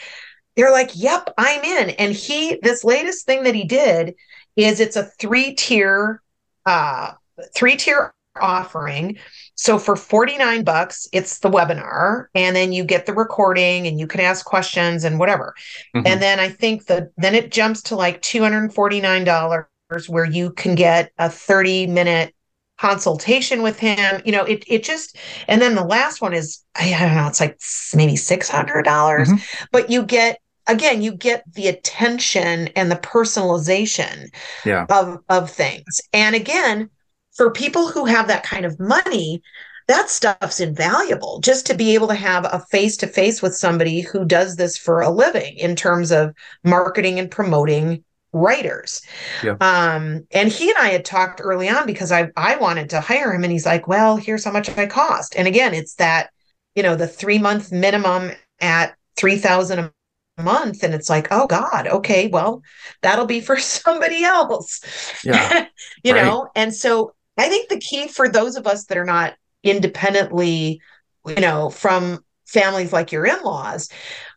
[0.56, 1.90] they're like, yep, I'm in.
[1.90, 4.16] And he, this latest thing that he did
[4.56, 6.22] is it's a three tier,
[6.66, 7.12] uh,
[7.55, 9.16] three tier offering.
[9.55, 14.06] So for 49 bucks, it's the webinar and then you get the recording and you
[14.06, 15.55] can ask questions and whatever.
[15.94, 16.06] Mm-hmm.
[16.06, 19.66] And then I think the then it jumps to like $249
[20.09, 22.34] where you can get a 30 minute
[22.78, 25.16] consultation with him you know it it just
[25.48, 27.59] and then the last one is i, I don't know it's like
[27.94, 29.64] maybe $600 mm-hmm.
[29.72, 34.28] but you get again you get the attention and the personalization
[34.64, 34.86] yeah.
[34.90, 36.90] of of things and again
[37.32, 39.43] for people who have that kind of money
[39.88, 44.01] that stuff's invaluable just to be able to have a face to face with somebody
[44.01, 46.34] who does this for a living in terms of
[46.64, 48.02] marketing and promoting
[48.32, 49.02] writers.
[49.43, 49.56] Yeah.
[49.60, 53.32] Um, and he and I had talked early on because I I wanted to hire
[53.32, 56.30] him, and he's like, "Well, here's how much I cost." And again, it's that
[56.74, 59.93] you know the three month minimum at three thousand a
[60.39, 62.63] month, and it's like, oh God, okay, well,
[63.03, 64.81] that'll be for somebody else.
[65.25, 65.67] Yeah,
[66.05, 66.25] you right.
[66.25, 66.49] know.
[66.55, 70.81] And so I think the key for those of us that are not independently,
[71.27, 73.89] you know, from families like your in laws,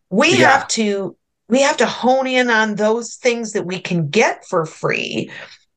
[0.09, 0.51] we yeah.
[0.51, 1.15] have to
[1.47, 5.31] we have to hone in on those things that we can get for free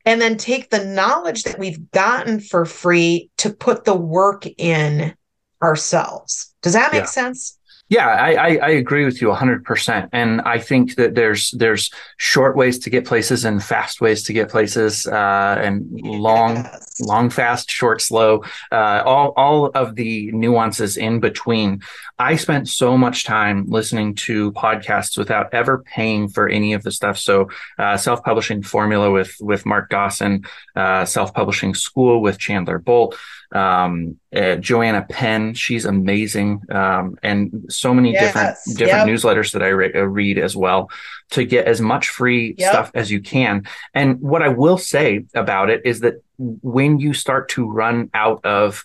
[0.05, 5.15] and then take the knowledge that we've gotten for free to put the work in
[5.63, 6.55] ourselves.
[6.61, 7.07] Does that make yeah.
[7.07, 7.59] sense?
[7.93, 10.09] Yeah, I, I, I, agree with you 100%.
[10.13, 14.33] And I think that there's there's short ways to get places and fast ways to
[14.33, 17.01] get places uh, and long, yes.
[17.01, 21.83] long, fast, short, slow, uh, all, all of the nuances in between.
[22.19, 26.93] I spent so much time listening to podcasts without ever paying for any of the
[26.93, 27.19] stuff.
[27.19, 33.19] So uh, self-publishing formula with, with Mark Dawson, uh, self-publishing school with Chandler Bolt,
[33.55, 38.27] um, uh, Joanna Penn, she's amazing, um, and so many yes.
[38.27, 39.17] different different yep.
[39.17, 40.91] newsletters that I re- uh, read as well
[41.31, 42.71] to get as much free yep.
[42.71, 43.67] stuff as you can.
[43.95, 48.45] And what I will say about it is that when you start to run out
[48.45, 48.85] of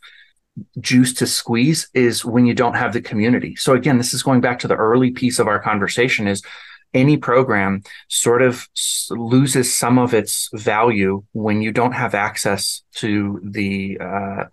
[0.79, 3.55] juice to squeeze is when you don't have the community.
[3.55, 6.41] So again, this is going back to the early piece of our conversation is
[6.93, 8.67] any program sort of
[9.09, 14.45] loses some of its value when you don't have access to the uh,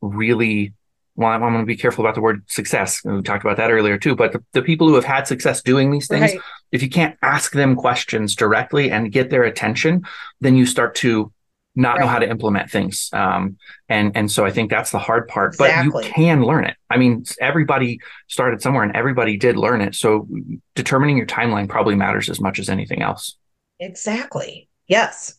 [0.00, 0.74] really
[1.14, 3.02] well, I'm, going to be careful about the word success.
[3.04, 4.16] We talked about that earlier too.
[4.16, 6.40] But the, the people who have had success doing these things, right.
[6.70, 10.04] if you can't ask them questions directly and get their attention,
[10.40, 11.30] then you start to
[11.74, 12.00] not right.
[12.00, 13.08] know how to implement things.
[13.12, 13.56] Um,
[13.88, 15.54] and and so I think that's the hard part.
[15.54, 15.90] Exactly.
[15.90, 16.76] But you can learn it.
[16.90, 19.94] I mean, everybody started somewhere, and everybody did learn it.
[19.94, 20.28] So
[20.74, 23.36] determining your timeline probably matters as much as anything else.
[23.80, 24.68] Exactly.
[24.86, 25.34] Yes.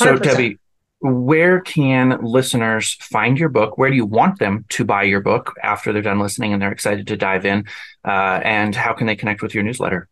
[0.00, 0.04] 100%.
[0.04, 0.58] So Debbie,
[1.00, 3.78] where can listeners find your book?
[3.78, 6.72] Where do you want them to buy your book after they're done listening and they're
[6.72, 7.64] excited to dive in?
[8.04, 10.08] Uh, and how can they connect with your newsletter?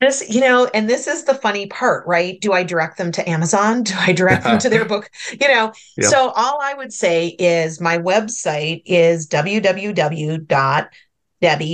[0.00, 2.40] This, you know, and this is the funny part, right?
[2.40, 3.82] Do I direct them to Amazon?
[3.82, 5.10] Do I direct them to their book?
[5.40, 6.10] You know, yep.
[6.10, 10.42] so all I would say is my website is www.debbie,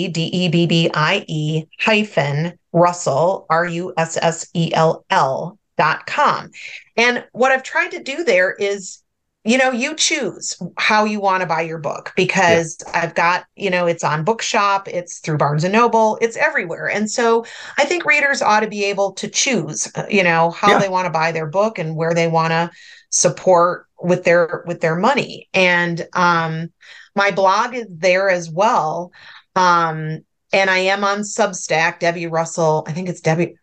[0.09, 5.59] D E B B I E hyphen Russell, R U S S E L L
[5.77, 6.51] dot com.
[6.97, 9.03] And what I've tried to do there is
[9.49, 13.01] you know, you choose how you want to buy your book because yeah.
[13.01, 16.91] I've got, you know, it's on Bookshop, it's through Barnes and Noble, it's everywhere.
[16.91, 17.47] And so
[17.79, 20.79] I think readers ought to be able to choose, uh, you know, how yeah.
[20.79, 22.71] they want to buy their book and where they want to
[23.09, 25.49] support with their with their money.
[25.55, 26.71] And um
[27.17, 29.13] my blog is there as well.
[29.57, 32.85] Um and I am on Substack, Debbie Russell.
[32.87, 33.55] I think it's Debbie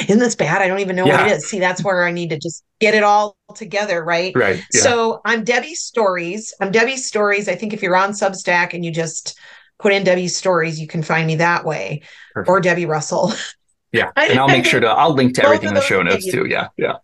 [0.00, 0.62] isn't this bad?
[0.62, 1.22] I don't even know yeah.
[1.22, 1.48] what it is.
[1.48, 4.32] See, that's where I need to just get it all together, right?
[4.34, 4.62] Right.
[4.72, 4.80] Yeah.
[4.80, 6.54] So I'm Debbie Stories.
[6.60, 7.48] I'm Debbie Stories.
[7.48, 9.38] I think if you're on Substack and you just
[9.78, 12.02] put in Debbie Stories, you can find me that way,
[12.34, 12.48] Perfect.
[12.48, 13.32] or Debbie Russell.
[13.94, 16.46] Yeah, and I'll make sure to I'll link to everything in the show notes too.
[16.46, 16.94] Yeah, yeah.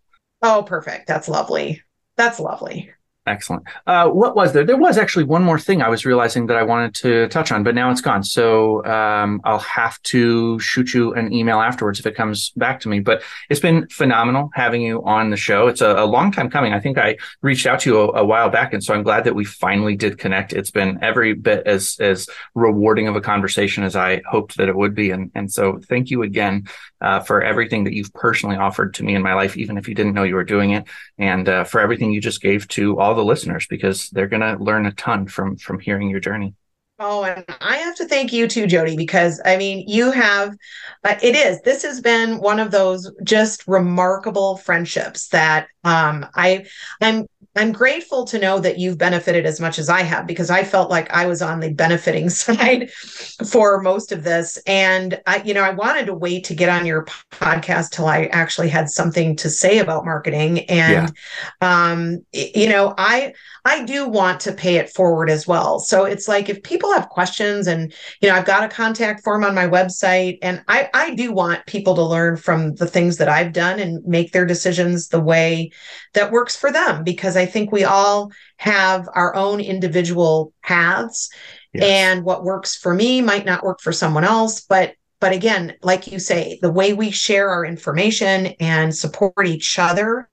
[0.40, 1.06] Oh, perfect.
[1.06, 1.82] That's lovely.
[2.16, 2.90] That's lovely.
[3.28, 3.64] Excellent.
[3.86, 4.64] Uh, what was there?
[4.64, 7.62] There was actually one more thing I was realizing that I wanted to touch on,
[7.62, 8.22] but now it's gone.
[8.22, 12.88] So um, I'll have to shoot you an email afterwards if it comes back to
[12.88, 13.00] me.
[13.00, 15.66] But it's been phenomenal having you on the show.
[15.66, 16.72] It's a, a long time coming.
[16.72, 19.24] I think I reached out to you a, a, while back, and so I'm glad
[19.24, 20.54] that we finally did connect.
[20.54, 24.76] It's been every bit as as rewarding of a conversation as I hoped that it
[24.76, 25.10] would be.
[25.10, 26.64] And and so thank you again
[27.02, 29.94] uh, for everything that you've personally offered to me in my life, even if you
[29.94, 30.86] didn't know you were doing it,
[31.18, 34.62] and uh, for everything you just gave to all the listeners because they're going to
[34.62, 36.54] learn a ton from from hearing your journey.
[37.00, 40.56] Oh, and I have to thank you too, Jody, because I mean, you have,
[41.04, 46.66] uh, it is, this has been one of those just remarkable friendships that um, I,
[47.00, 47.26] I'm
[47.58, 50.90] I'm grateful to know that you've benefited as much as I have because I felt
[50.90, 54.58] like I was on the benefiting side for most of this.
[54.64, 58.26] And I, you know, I wanted to wait to get on your podcast till I
[58.26, 60.60] actually had something to say about marketing.
[60.70, 61.12] And,
[61.60, 61.90] yeah.
[61.90, 63.34] um, you know, I,
[63.68, 65.78] I do want to pay it forward as well.
[65.78, 67.92] So it's like if people have questions and,
[68.22, 71.66] you know, I've got a contact form on my website and I, I do want
[71.66, 75.70] people to learn from the things that I've done and make their decisions the way
[76.14, 81.30] that works for them because I think we all have our own individual paths
[81.74, 81.84] yes.
[81.84, 86.10] and what works for me might not work for someone else but but again like
[86.10, 90.28] you say the way we share our information and support each other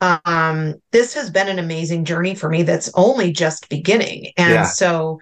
[0.00, 4.32] um, this has been an amazing journey for me that's only just beginning.
[4.36, 4.62] And yeah.
[4.64, 5.20] so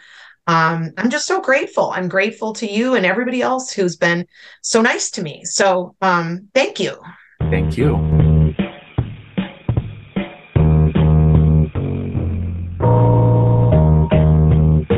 [0.48, 1.90] um, i'm just so grateful.
[1.90, 4.26] I'm grateful to you and everybody else who's been
[4.62, 5.42] so nice to me.
[5.44, 7.00] So um, thank you.
[7.50, 8.25] Thank you